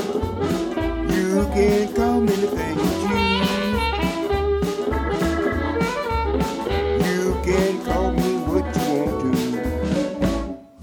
[1.15, 3.00] You can call me anything you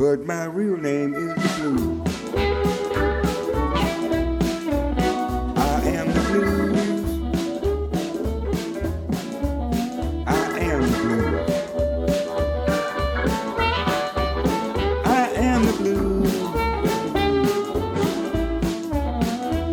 [0.09, 2.01] But my real name is Blue.
[5.57, 6.79] I am the blues.
[10.25, 11.43] I am the blues.
[15.05, 16.33] I am the blues.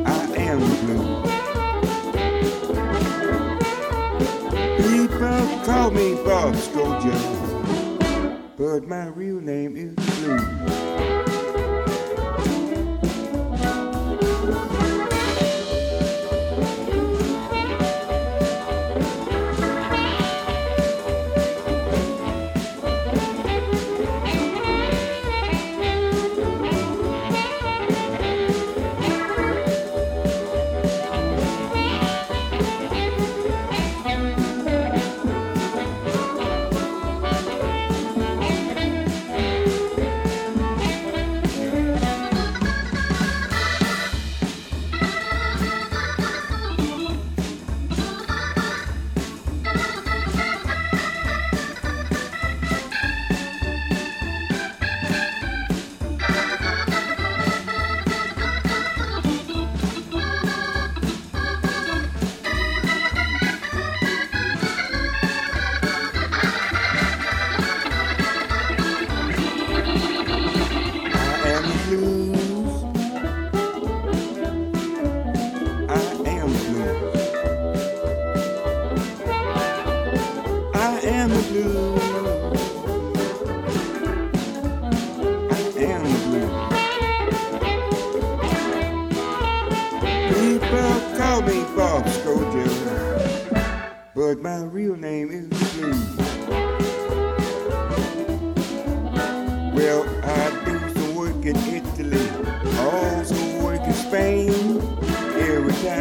[0.05, 1.31] I am the blues.
[6.25, 7.19] Bob Scotia,
[8.57, 9.24] but my real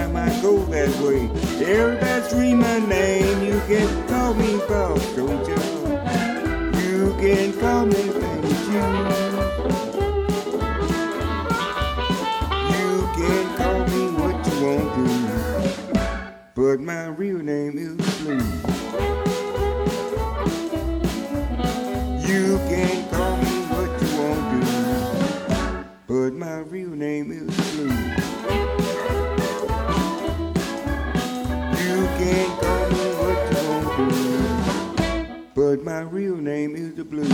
[0.04, 1.30] time I go that way,
[1.66, 3.44] everybody scream my name.
[3.44, 5.60] You can call me Bob Scotia.
[6.84, 8.86] You can call me Fanny Jew.
[12.74, 15.06] You can call me what you want to,
[16.56, 18.44] but my real name is Blue.
[22.28, 24.60] You can call me what you want to,
[26.08, 27.53] but my real name is
[35.94, 37.30] my real name is the Blue.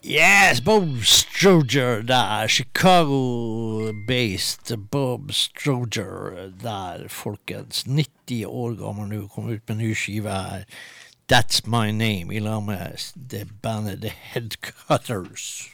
[0.00, 2.46] Yes, Bob Stroger der.
[2.48, 7.86] Chicago-based Bob Stroger der, folkens.
[7.86, 10.64] 90 år gammel nå, kom ut med ny skive her.
[11.26, 15.68] That's My Name, i lag med det bandet The Headcutters.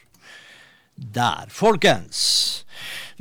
[0.97, 2.66] Der, folkens!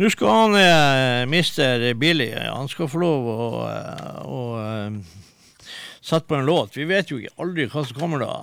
[0.02, 4.98] Nå skal han eh, mister Billy Han skal få lov å, eh, å eh,
[6.06, 6.76] sette på en låt.
[6.78, 8.34] Vi vet jo ikke aldri hva som kommer da.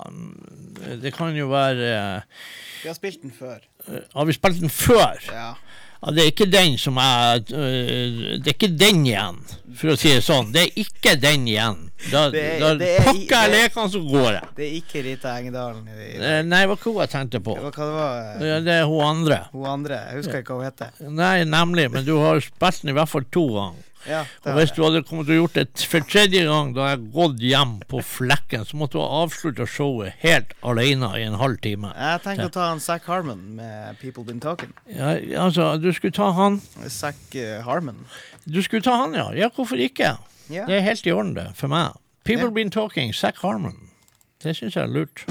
[0.99, 2.41] Det kan jo være eh,
[2.83, 3.61] Vi har spilt den før.
[3.87, 5.21] Eh, Har vi spilt den før?
[5.31, 5.53] Ja.
[6.03, 9.37] Ja, det er ikke den som er øh, Det er ikke den igjen,
[9.79, 10.49] for å si det sånn.
[10.51, 11.77] Det er ikke den igjen.
[12.11, 14.47] Da, Det er- da det er pakker jeg det- lekene, så går jeg.
[14.57, 15.87] Det er ikke Rita Engedalen.
[15.87, 17.55] Eh, Nei, hva hva jeg tenkte på?
[17.55, 19.39] det var eh, Ja, Det er hun andre.
[19.53, 20.01] hun andre?
[20.11, 21.09] Jeg husker ikke hva hun heter.
[21.09, 21.89] Nei, nemlig.
[21.91, 23.83] Men du har spilt den i hvert fall to ganger.
[24.09, 27.39] Ja, Og hvis du hadde kommet å gjort det for tredje gang, da jeg gått
[27.39, 31.93] hjem på flekken, så måtte du ha avslutta showet helt alene i en halv time.
[31.95, 34.73] Jeg tenker å ta han Zack Harmon med 'People Been Talking'.
[34.87, 35.15] Ja,
[35.45, 36.61] altså, du skulle ta han.
[36.87, 38.05] Zack eh, Harmon.
[38.45, 39.31] Du skulle ta han, ja.
[39.33, 40.17] Ja, hvorfor ikke?
[40.49, 40.65] Ja.
[40.65, 41.91] Det er helt i orden, det, for meg.
[42.25, 42.51] People Ja.
[42.51, 43.89] been talking, Zack Harmon.
[44.43, 45.25] Det syns jeg er lurt.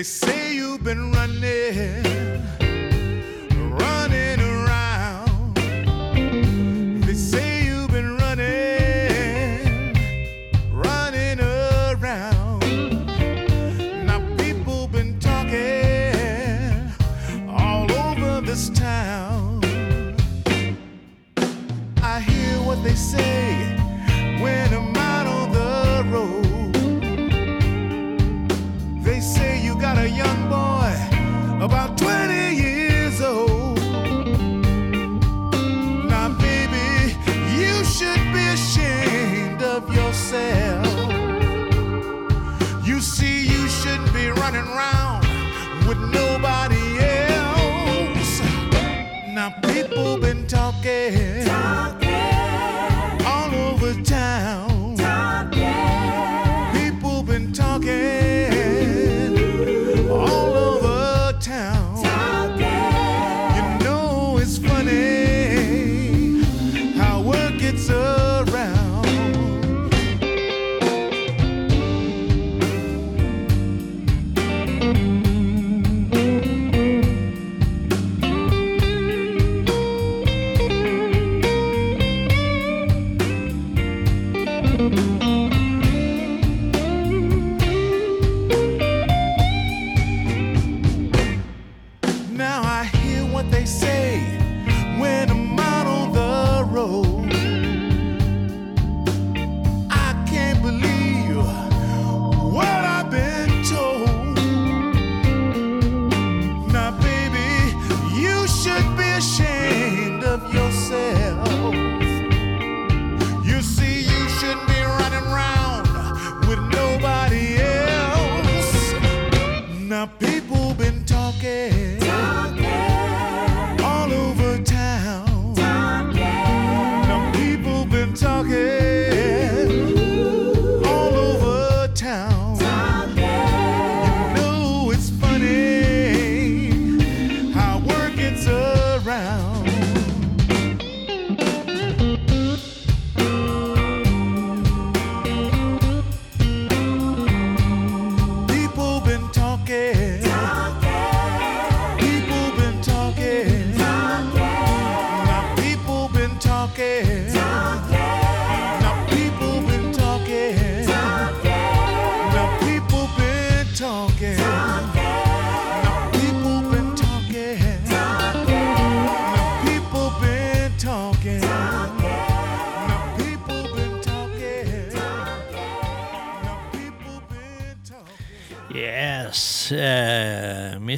[0.00, 0.39] They say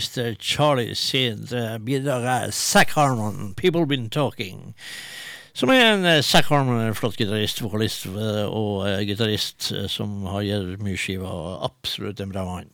[0.02, 0.34] Mr.
[0.38, 4.74] Charlie sitt eh, bidrag er Zack Harmon, 'People Been Talking'.
[5.54, 10.24] Som er en uh, Zack Harmon, en flott gitarist, vokalist eh, og gitarist eh, som
[10.32, 12.72] har gitt mye skiver, absolutt en bra mann.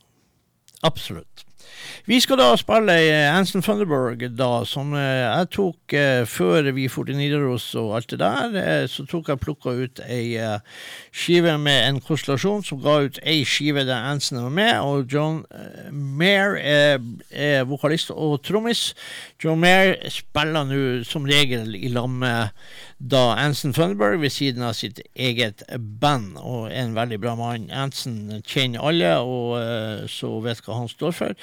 [0.86, 1.44] Absolutt.
[2.08, 6.86] Vi skal da spille eh, Anson Thunderberg, da, som eh, jeg tok eh, før vi
[6.88, 8.86] dro til Nidaros og alt det der.
[8.88, 10.38] så tok jeg plukka ut ei
[11.12, 15.44] skive med en konstellasjon som ga ut ei skive der Anson var med, og John
[15.92, 16.96] Mair er,
[17.30, 18.94] er vokalist og trommis.
[19.44, 22.56] John Mayer spiller nå som regel i lag med
[22.98, 25.60] da Anson Funderburg ved siden av sitt eget
[26.00, 27.68] band, og er en veldig bra mann.
[27.70, 31.36] Anson kjenner alle, og så vet hva han står for.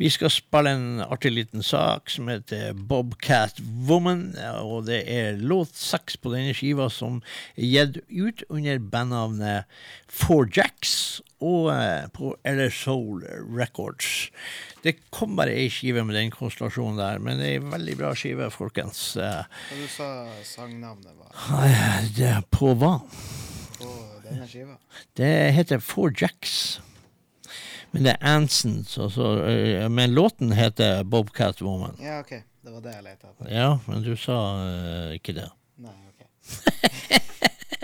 [0.00, 4.30] Vi skal spille en artig liten sak som heter Bobcat Woman,
[4.62, 7.20] og det er låt seks på denne skiva som
[7.56, 9.68] er gitt ut under bandnavnet
[10.10, 13.22] Four Jacks og eh, på Eller Soul
[13.56, 14.30] Records.
[14.84, 18.50] Det kom bare ei skive med den konstellasjonen der, men det ei veldig bra skive,
[18.52, 19.12] folkens.
[19.16, 19.44] Hva
[19.76, 20.10] du sa
[20.44, 22.98] sangnavnet var det på hva?
[23.80, 23.90] på
[24.24, 24.76] denne skiva?
[25.16, 26.80] Det heter Four Jacks.
[27.92, 28.84] Men det er Anson,
[29.48, 31.96] eh, men låten heter Bobcat Woman.
[32.00, 32.30] Ja, OK.
[32.60, 33.48] Det var det jeg lette etter.
[33.50, 35.46] Ja, men du sa uh, ikke det.
[35.80, 36.26] Nei, OK.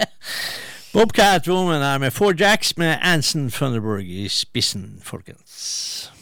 [0.94, 6.12] Bobcat Woman er med Four Jacks med Anson Funderburg i spissen, folkens.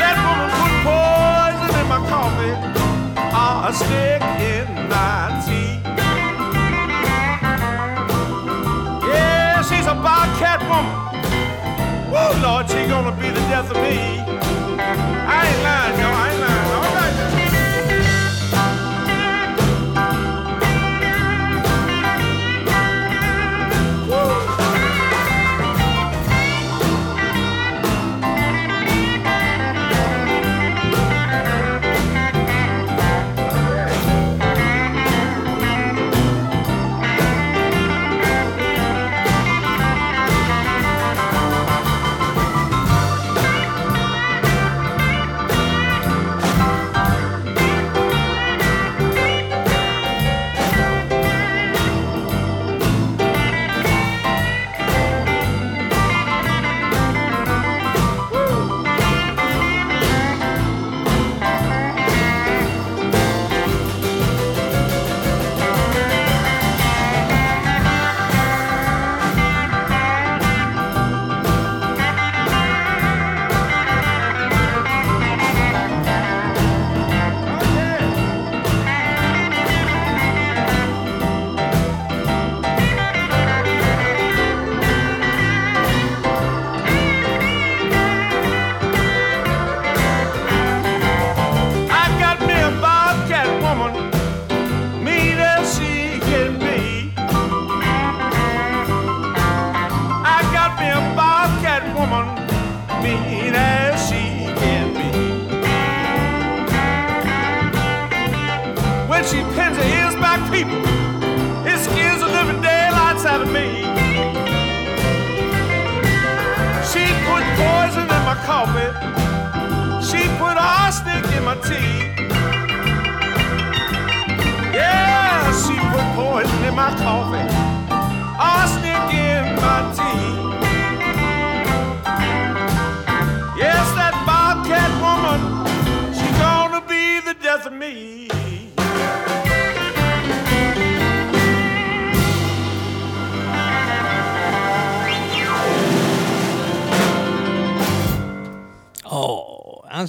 [0.00, 2.54] That woman put poison in my coffee,
[3.34, 5.72] arsenic in my tea.
[9.08, 10.96] Yeah, she's a bobcat woman.
[12.10, 14.29] Woo, Lord, she gonna be the death of me.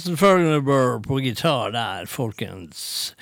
[0.02, 3.14] Åh, Anson Fergenberg på gitar der, folkens.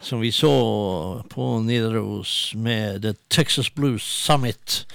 [0.00, 4.86] Som vi så på Nidaros med The Texas Blues Summit.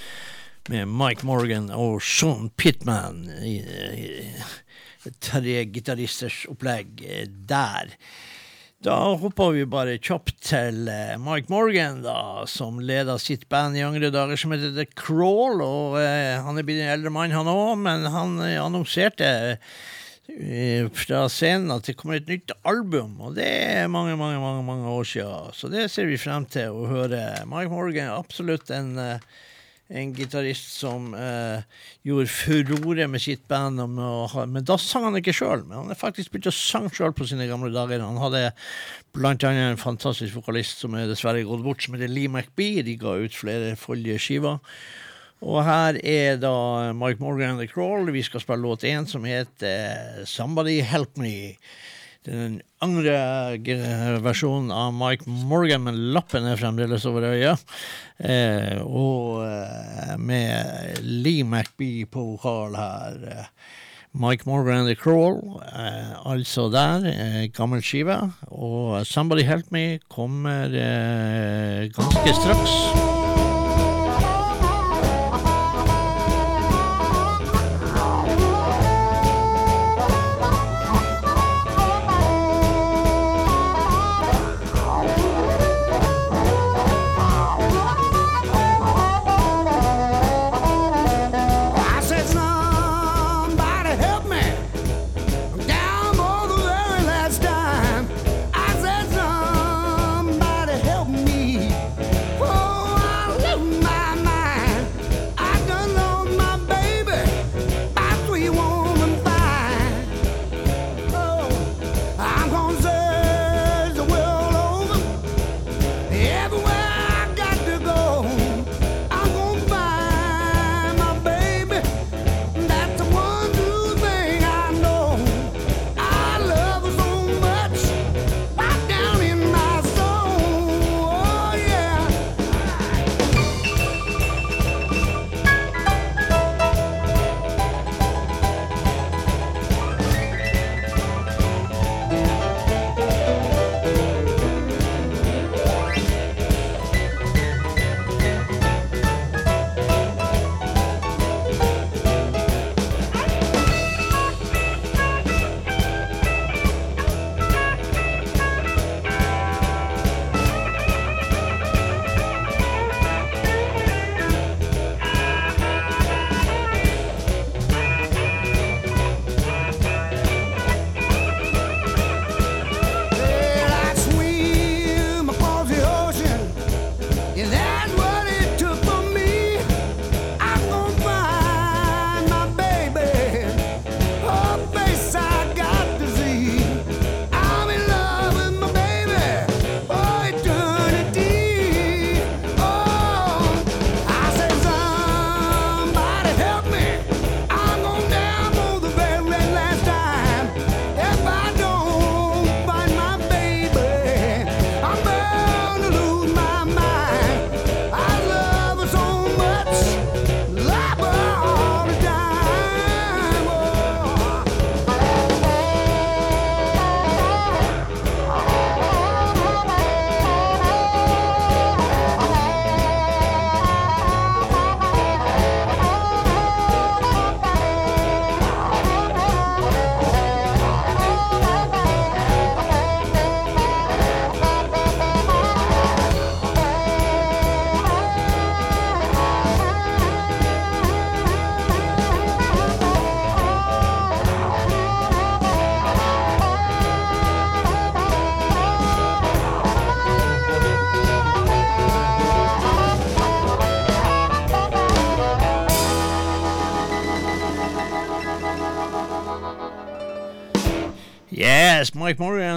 [0.69, 3.25] Med Mike Morgan og Sean Pittman
[5.19, 7.89] tre gitaristers opplegg eh, der.
[8.85, 13.81] Da hopper vi bare kjapt til eh, Mike Morgan, da, som leda sitt band i
[13.81, 15.65] yngre dager som heter The Crawl.
[15.65, 19.57] Og eh, han er blitt en eldre mann, han òg, men han eh, annonserte
[20.95, 24.87] fra scenen at det kommer et nytt album, og det er mange, mange, mange, mange
[24.89, 25.53] år siden.
[25.57, 27.21] Så det ser vi frem til å høre.
[27.49, 29.31] Mike Morgan er absolutt en eh,
[29.91, 31.65] en gitarist som eh,
[32.07, 33.81] gjorde furore med sitt band.
[34.31, 37.11] ha- Men da sang han ikke sjøl, men han er faktisk begynt å synge sjøl
[37.11, 37.99] på sine gamle dager.
[37.99, 38.53] Han hadde
[39.11, 42.85] blant annet en fantastisk vokalist som er dessverre gått bort, som heter Lee McBee.
[42.87, 44.61] De ga ut flere foldige skiver.
[45.41, 48.11] Og her er da Mike Morgan and The Crawl.
[48.13, 51.55] Vi skal spille låt én som heter Somebody Help Me.
[52.21, 53.57] Den andre
[54.21, 57.55] versjonen av Mike Morgan, men lappen er fremdeles over øya.
[58.21, 63.17] Eh, og eh, med Lee McBee på vokal her.
[63.25, 63.47] Eh,
[64.13, 67.07] Mike Morgan and The Crawl, eh, altså der.
[67.09, 68.19] Eh, gammel skive.
[68.51, 73.10] Og Somebody Help Me kommer eh, ganske straks.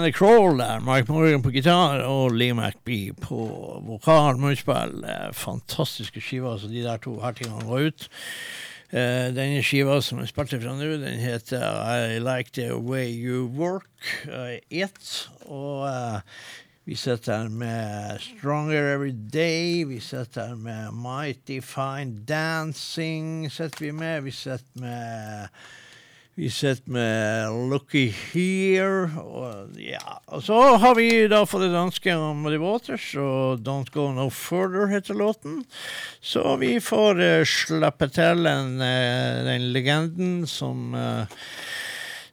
[0.05, 0.79] The Crawl der.
[0.79, 3.37] Mike Morgan på gitar og Lee McBee på
[3.87, 4.99] vokal, munnspill.
[5.01, 8.05] Eh, Fantastiske skiver, så de der to her tingene var ut.
[8.93, 13.47] Uh, denne skiva som jeg spilte fra nå, den heter I Like The Way You
[13.49, 13.89] Work,
[14.29, 15.25] uh, It.
[15.49, 16.21] Og uh,
[16.85, 19.87] vi sitter her med Stronger Every Day.
[19.89, 23.49] Vi sitter her med Mighty Fine Dancing.
[23.51, 24.21] sitter vi med.
[24.21, 25.47] Vi sitter med
[26.35, 29.07] vi sitter med Looky Here.
[29.21, 30.19] Og, ja.
[30.27, 34.27] og så har vi da fått det danske om Muddy Waters, og Don't Go No
[34.29, 35.63] Further heter låten.
[36.19, 41.23] Så vi får uh, slappe til en, uh, den legenden som uh,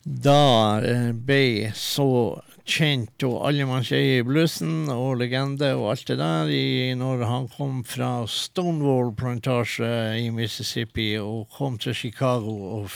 [0.03, 0.83] da
[1.15, 6.67] ble så kjent og allemannseie i bluesen og legende og alt det der i,
[6.99, 12.91] når han kom fra Stonewall-plantasje i Mississippi og kom til Chicago og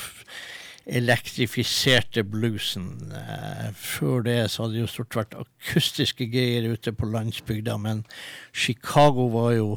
[0.86, 3.12] elektrifiserte bluesen.
[3.12, 8.04] Eh, før det så hadde det jo stort vært akustiske greier ute på landsbygda, men
[8.54, 9.68] Chicago var jo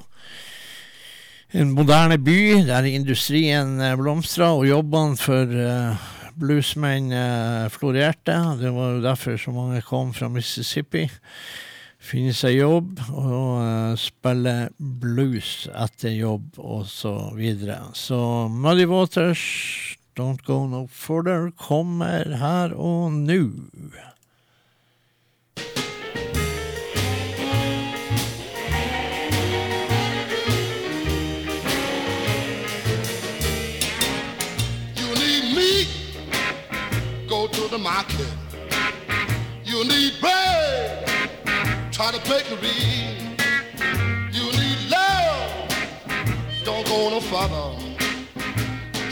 [1.58, 6.08] en moderne by der industrien eh, blomstra og jobbene for eh,
[6.40, 7.10] bluesmenn
[7.74, 8.38] florerte.
[8.62, 11.10] Det var jo derfor så mange kom fra Mississippi.
[12.00, 17.90] Finne seg jobb og spille blues etter jobb og så videre.
[17.92, 19.44] Så Muddy Waters,
[20.20, 22.26] Don't Go No Further kommer
[35.16, 35.88] need meat,
[37.30, 38.28] go to the market.
[39.64, 41.08] You need bread,
[41.94, 42.76] try to bakery.
[44.34, 45.70] You need love,
[46.66, 47.89] don't go no further.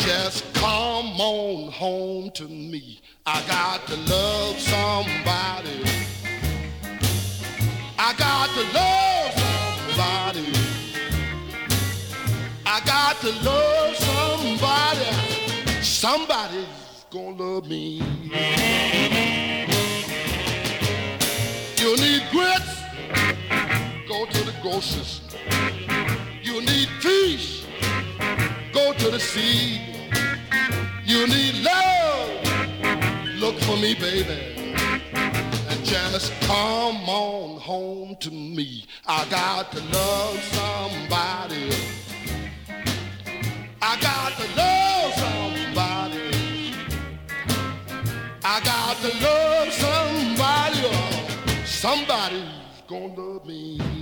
[0.07, 3.01] Just come on home to me.
[3.25, 5.84] I got to love somebody.
[7.99, 10.47] I got to love somebody.
[12.65, 15.84] I got to love somebody.
[15.84, 17.97] Somebody's gonna love me.
[21.75, 22.81] You need grits,
[24.07, 25.39] go to the grocery store.
[26.41, 27.65] You need fish,
[28.71, 29.95] go to the sea.
[31.18, 32.45] You need love,
[33.39, 34.76] look for me, baby.
[35.68, 38.85] And just come on home to me.
[39.07, 41.72] I got to love somebody.
[43.81, 46.76] I got to love somebody.
[48.44, 51.65] I got to love somebody.
[51.65, 53.97] Somebody's gonna love me.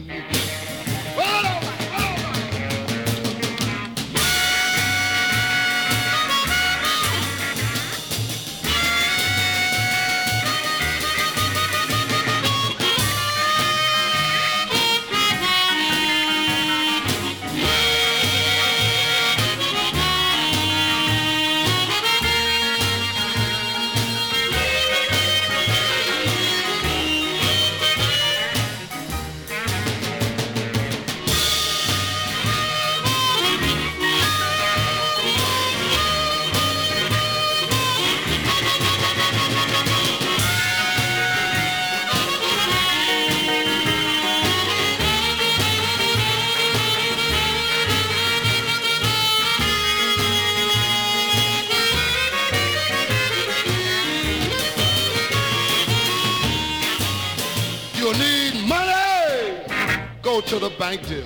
[60.48, 61.26] To the bank deal.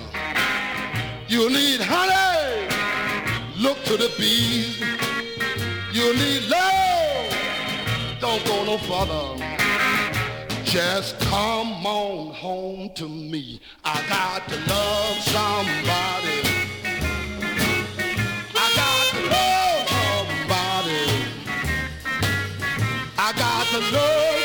[1.28, 2.66] You need honey,
[3.58, 4.80] look to the bees.
[5.92, 7.34] You need love,
[8.18, 9.36] don't go no further.
[10.64, 13.60] Just come on home to me.
[13.84, 16.40] I got to love somebody.
[18.54, 21.04] I got to love somebody.
[23.18, 24.40] I got to love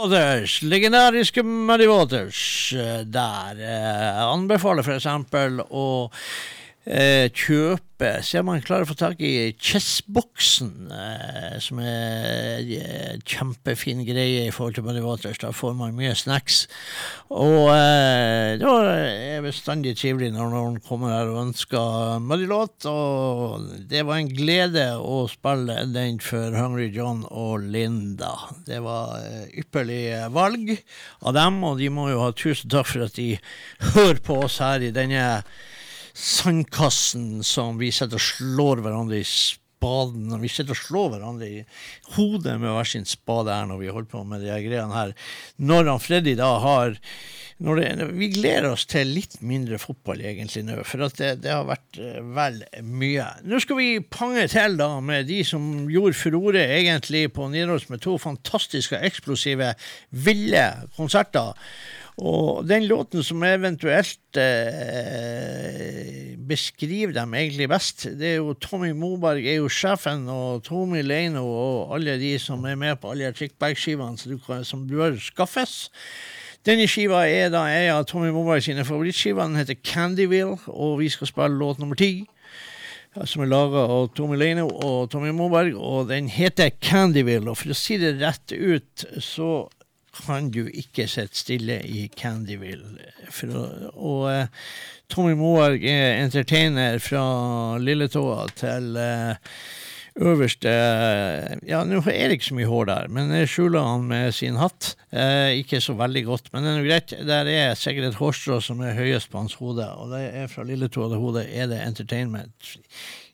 [0.00, 2.72] Waters, legendariske Muddy Waters.
[2.72, 6.08] eh, Der eh, anbefaler eksempel å
[6.90, 14.00] kjøpe Se om man klarer å få tak i Chessboksen, eh, som er en kjempefin
[14.06, 15.40] greie i forhold til Buddy Waters.
[15.42, 16.62] Da får man mye snacks.
[17.28, 22.88] Og eh, det er bestandig trivelig når noen kommer her og ønsker Muddy-låt.
[22.88, 28.32] Og det var en glede å spille den for Hungry John og Linda.
[28.64, 30.72] Det var eh, ypperlig valg
[31.20, 33.34] av dem, og de må jo ha tusen takk for at de
[33.92, 35.42] hører på oss her i denne
[36.20, 40.28] sandkassen som vi sitter og slår hverandre i spaden.
[40.42, 41.60] Vi sitter og slår hverandre i
[42.16, 45.14] hodet med hver sin spade her når vi holder på med de greiene her.
[45.56, 46.98] Når han Freddy da har
[47.60, 51.98] det, Vi gleder oss til litt mindre fotball egentlig nå, for det, det har vært
[52.00, 53.26] eh, vel mye.
[53.44, 58.00] Nå skal vi pange til da med de som gjorde furore egentlig på Nidaros med
[58.00, 59.74] to fantastiske, eksplosive,
[60.08, 60.64] ville
[60.96, 61.52] konserter.
[62.18, 69.46] Og den låten som eventuelt eh, beskriver dem egentlig best, det er jo Tommy Moberg
[69.46, 74.64] er jo sjefen, og Tommy Leino og alle de som er med på alle Trickbag-skivene
[74.66, 75.90] som, bør skaffes.
[76.66, 79.46] Denne skiva er da en av Tommy Moberg sine favorittskiver.
[79.46, 82.26] Den heter Candyville, og vi skal spille låt nummer ti.
[83.26, 87.48] Som er laga av Tommy Leino og Tommy Moberg, og den heter Candyville.
[87.48, 89.70] Og for å si det rett ut, så
[90.14, 93.10] kan du ikke sitte stille i Candyville.
[93.30, 94.48] Å, og eh,
[95.10, 97.22] Tommy Moarg er entertainer fra
[97.82, 99.54] lilletåa til uh,
[100.20, 100.70] øverste
[101.66, 104.58] Ja, nå er det ikke så mye hår der, men jeg skjuler han med sin
[104.60, 104.94] hatt.
[105.10, 107.16] Eh, ikke så veldig godt, men det er nå greit.
[107.30, 110.66] Der er sikkert et hårstrå som er høyest på hans hode, og det er fra
[110.66, 112.76] lilletåa til hodet er det entertainment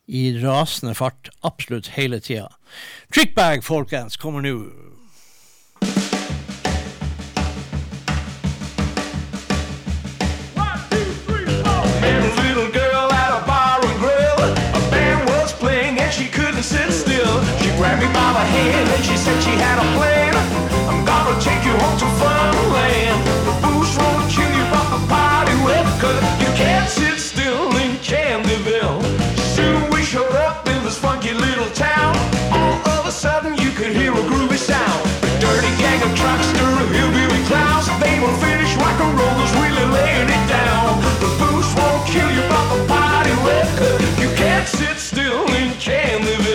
[0.07, 2.47] i rasende fart absolutt hele tida.
[3.13, 4.55] Trickbag, folkens, kommer nå.
[18.77, 20.33] By then she said she had a plan.
[20.89, 23.19] I'm gonna take you home to Funland.
[23.47, 25.87] The booze won't kill you, but the party will.
[26.01, 29.01] Cause you can't sit still in Candyville.
[29.55, 32.13] Soon we showed up in this funky little town.
[32.53, 35.01] All of a sudden you could hear a groovy sound.
[35.25, 37.87] A dirty gang of truckster hillbilly clowns.
[38.03, 41.01] They were finished rock and rollers, really laying it down.
[41.23, 43.67] The booze won't kill you, but the party will.
[44.21, 46.46] You can't sit still in Candyville.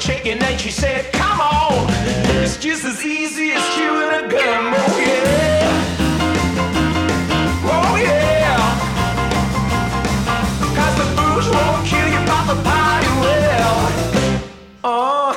[0.00, 1.86] Shaking and she said, Come on,
[2.42, 4.72] it's just as easy as chewing a gum.
[4.74, 5.68] Oh yeah,
[7.64, 8.56] oh yeah.
[10.76, 13.80] Cause the booze won't kill you, but the party will.
[14.84, 15.34] Oh,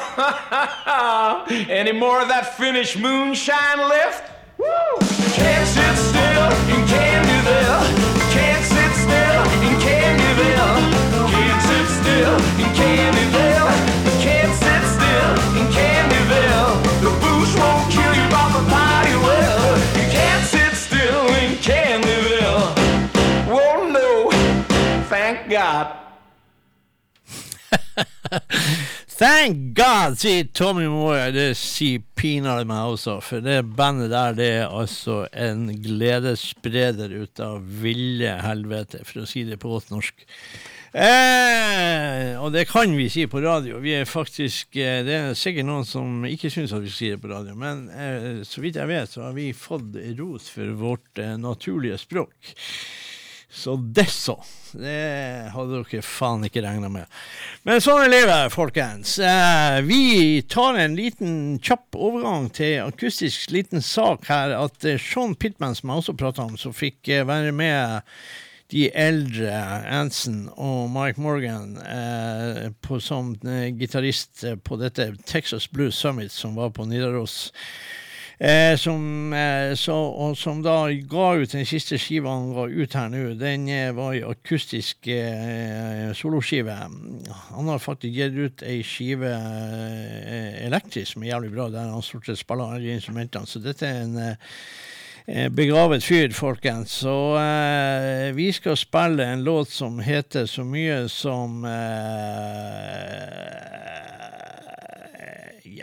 [1.70, 4.32] any more of that Finnish moonshine left?
[4.58, 4.66] Woo!
[5.34, 7.84] Can't sit still in Candyville.
[8.32, 10.78] Can't sit still in Candyville.
[11.32, 13.93] Can't sit still in Candyville.
[25.54, 25.88] God.
[29.14, 31.30] Thank God, sier Tommy Moore.
[31.36, 37.44] Det sier pinadø meg også, for det bandet der det er altså en gledesspreder ut
[37.44, 40.26] av ville helvete, for å si det på godt norsk.
[40.94, 43.80] Eh, og det kan vi si på radio.
[43.82, 47.10] Vi er faktisk eh, Det er sikkert noen som ikke syns at vi skal si
[47.16, 50.76] det på radio, men eh, så vidt jeg vet, så har vi fått ros for
[50.82, 52.54] vårt eh, naturlige språk.
[53.54, 54.44] Så det så.
[54.72, 57.20] Det hadde dere faen ikke regna med.
[57.68, 59.20] Men sånn er livet, folkens.
[59.22, 64.56] Eh, vi tar en liten kjapp overgang til akustisk liten sak her.
[64.58, 68.10] At eh, Sean Pittman, som jeg også prata om, som fikk eh, være med
[68.74, 69.54] de eldre
[70.00, 76.58] Anson og Mike Morgan eh, på, som eh, gitarist på dette Texas Blues Summit som
[76.58, 77.52] var på Nidaros.
[78.44, 82.96] Eh, som, eh, så, og som da ga ut den siste skiva han ga ut
[83.00, 83.22] her nå.
[83.40, 86.76] Den eh, var ei akustisk eh, soloskive.
[86.76, 92.04] Han har faktisk gitt ut ei skive eh, elektrisk som er jævlig bra, der han
[92.04, 93.48] stort sett spiller alle instrumentene.
[93.48, 97.00] Så dette er en eh, begravet fyr, folkens.
[97.06, 97.16] Så
[98.36, 101.84] vi skal spille en låt som heter så mye som eh,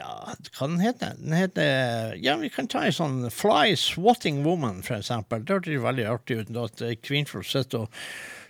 [0.01, 1.35] Ja, hva den heter den?
[1.37, 5.45] heter Ja, vi kan ta en sånn Fly Swatting Woman, for eksempel.
[5.45, 6.53] Det hørtes veldig artig ut.
[6.57, 7.99] At eh, kvinnfolk sitter og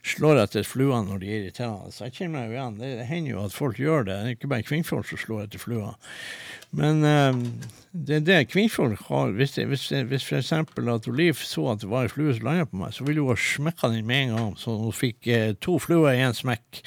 [0.06, 1.90] slår etter fluer når de er irriterende.
[1.92, 2.78] Så jeg kjenner meg jo igjen.
[2.80, 4.14] Det hender jo at folk gjør det.
[4.14, 6.14] Det er ikke bare kvinnfolk som slår etter fluer.
[6.76, 7.42] Men um,
[7.90, 11.90] det er det kvinnfolk har Hvis, det, hvis, hvis eksempel at Liv så at det
[11.90, 14.36] var en flue som landa på meg, så ville hun ha smekka den med en
[14.36, 16.84] gang, så hun fikk eh, to fluer i én smekk.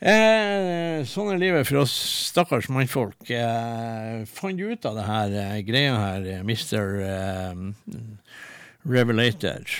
[0.00, 1.92] Eh, sånn er livet for oss
[2.30, 3.18] stakkars mannfolk.
[3.28, 7.02] Eh, fant du ut av det her eh, greia her, eh, Mr.
[7.04, 7.52] Eh,
[8.88, 9.76] Revelator?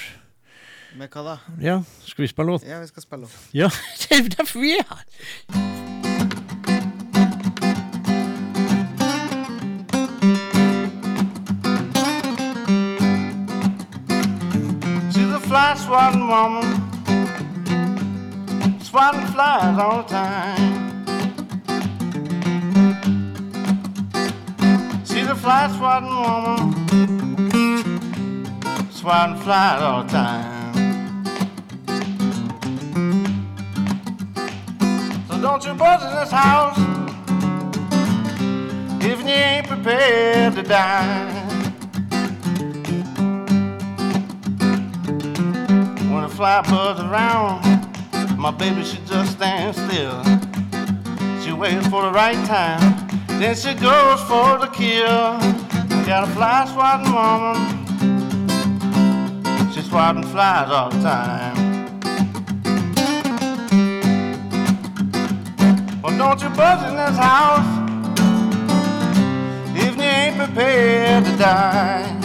[1.01, 1.39] Med hva da?
[1.63, 2.69] Ja, skal vi spille låt?
[2.69, 3.39] Ja, vi skal spille låt.
[3.57, 3.73] Ja,
[4.03, 5.07] det er derfor vi er her.
[15.51, 16.80] Flash one fly
[18.91, 21.05] swatting flies all the time.
[25.05, 26.75] She's a fly swatting woman,
[28.91, 30.75] swatting flies all the time.
[35.29, 36.79] So don't you buzz in this house
[39.05, 41.31] if you ain't prepared to die.
[46.13, 47.80] When a fly buzz around,
[48.41, 50.25] my baby should just stand still.
[51.43, 52.81] She waits for the right time,
[53.39, 55.39] then she goes for the kill.
[56.07, 57.59] Got a fly swatting woman,
[59.73, 61.55] she's swatting flies all the time.
[66.03, 67.67] Well, don't you buzz in this house
[69.77, 72.20] if you ain't prepared to die.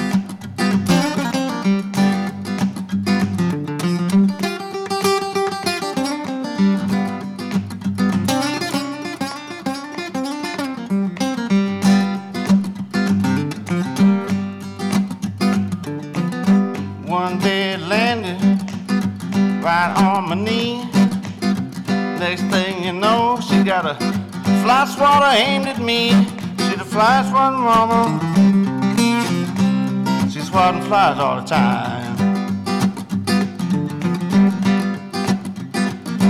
[24.95, 26.11] Swatter aimed at me.
[26.57, 28.19] See the flies swatting woman.
[30.29, 32.15] She's swatting flies all the time.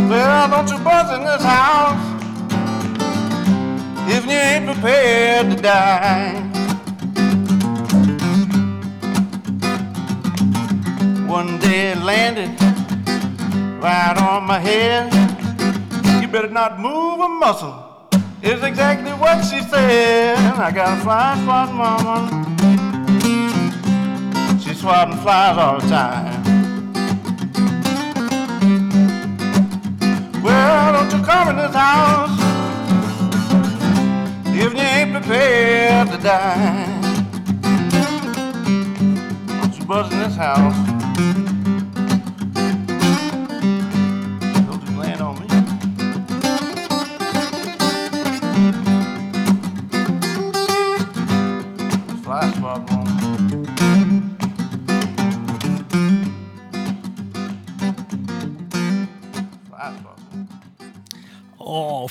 [0.10, 2.02] Well, don't you buzz in this house
[4.16, 6.42] if you ain't prepared to die.
[11.28, 12.50] One day it landed
[13.82, 15.14] right on my head.
[16.22, 17.85] You better not move a muscle.
[18.46, 20.38] Is exactly what she said.
[20.38, 22.30] I got a fly swatting woman.
[24.60, 26.44] She's swatting flies all the time.
[30.44, 32.40] Well, don't you come in this house
[34.50, 36.86] if you ain't prepared to die.
[39.60, 41.45] Don't you buzz in this house.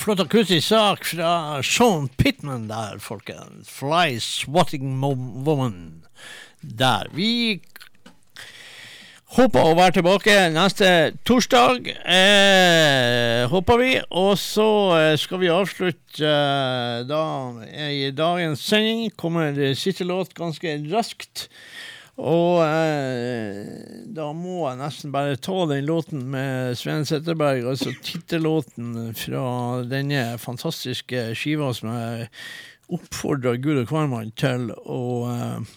[0.04, 3.70] Flott akustisk sak fra Sean Pittman der, folkens.
[3.72, 6.04] Fly Swatting Woman.
[6.60, 7.08] Der.
[7.16, 7.62] Vi
[9.38, 10.90] håper å være tilbake neste
[11.24, 11.88] torsdag.
[12.04, 13.94] Eh, håper vi.
[14.12, 14.68] Og så
[14.98, 17.24] eh, skal vi avslutte eh, da
[17.72, 19.08] i dagens sending.
[19.16, 21.48] Kommer siste låt ganske raskt.
[22.14, 29.10] Og eh, da må jeg nesten bare ta den låten med Sven Setterberg, altså tittellåten
[29.18, 29.46] fra
[29.90, 32.28] denne fantastiske skiva som jeg
[32.94, 35.00] oppfordrer Gud og hvermann til å
[35.32, 35.74] eh,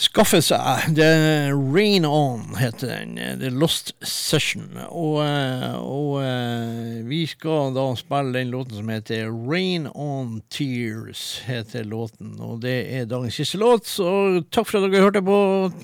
[0.00, 0.88] skaffe seg.
[0.96, 1.08] Det
[1.52, 3.18] Rain On heter den.
[3.40, 4.68] The Lost Session.
[4.88, 11.86] Og, og eh, vi skal da spille den låten som heter Rain On Tears, heter
[11.88, 12.34] låten.
[12.40, 15.38] Og det er dagens siste låt, så takk for at dere hørte på.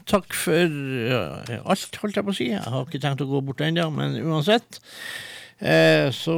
[0.09, 0.77] Takk for
[1.63, 2.51] alt, holdt jeg på å si.
[2.55, 4.81] Jeg har ikke tenkt å gå bort ennå, men uansett.
[5.57, 6.37] Eh, så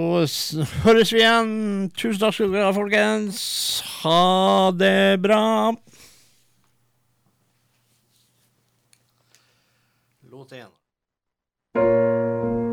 [0.85, 1.91] høres vi igjen.
[1.99, 3.41] Tusen takk skal dere ha, folkens.
[4.03, 5.75] Ha det bra.
[10.49, 12.68] 这样子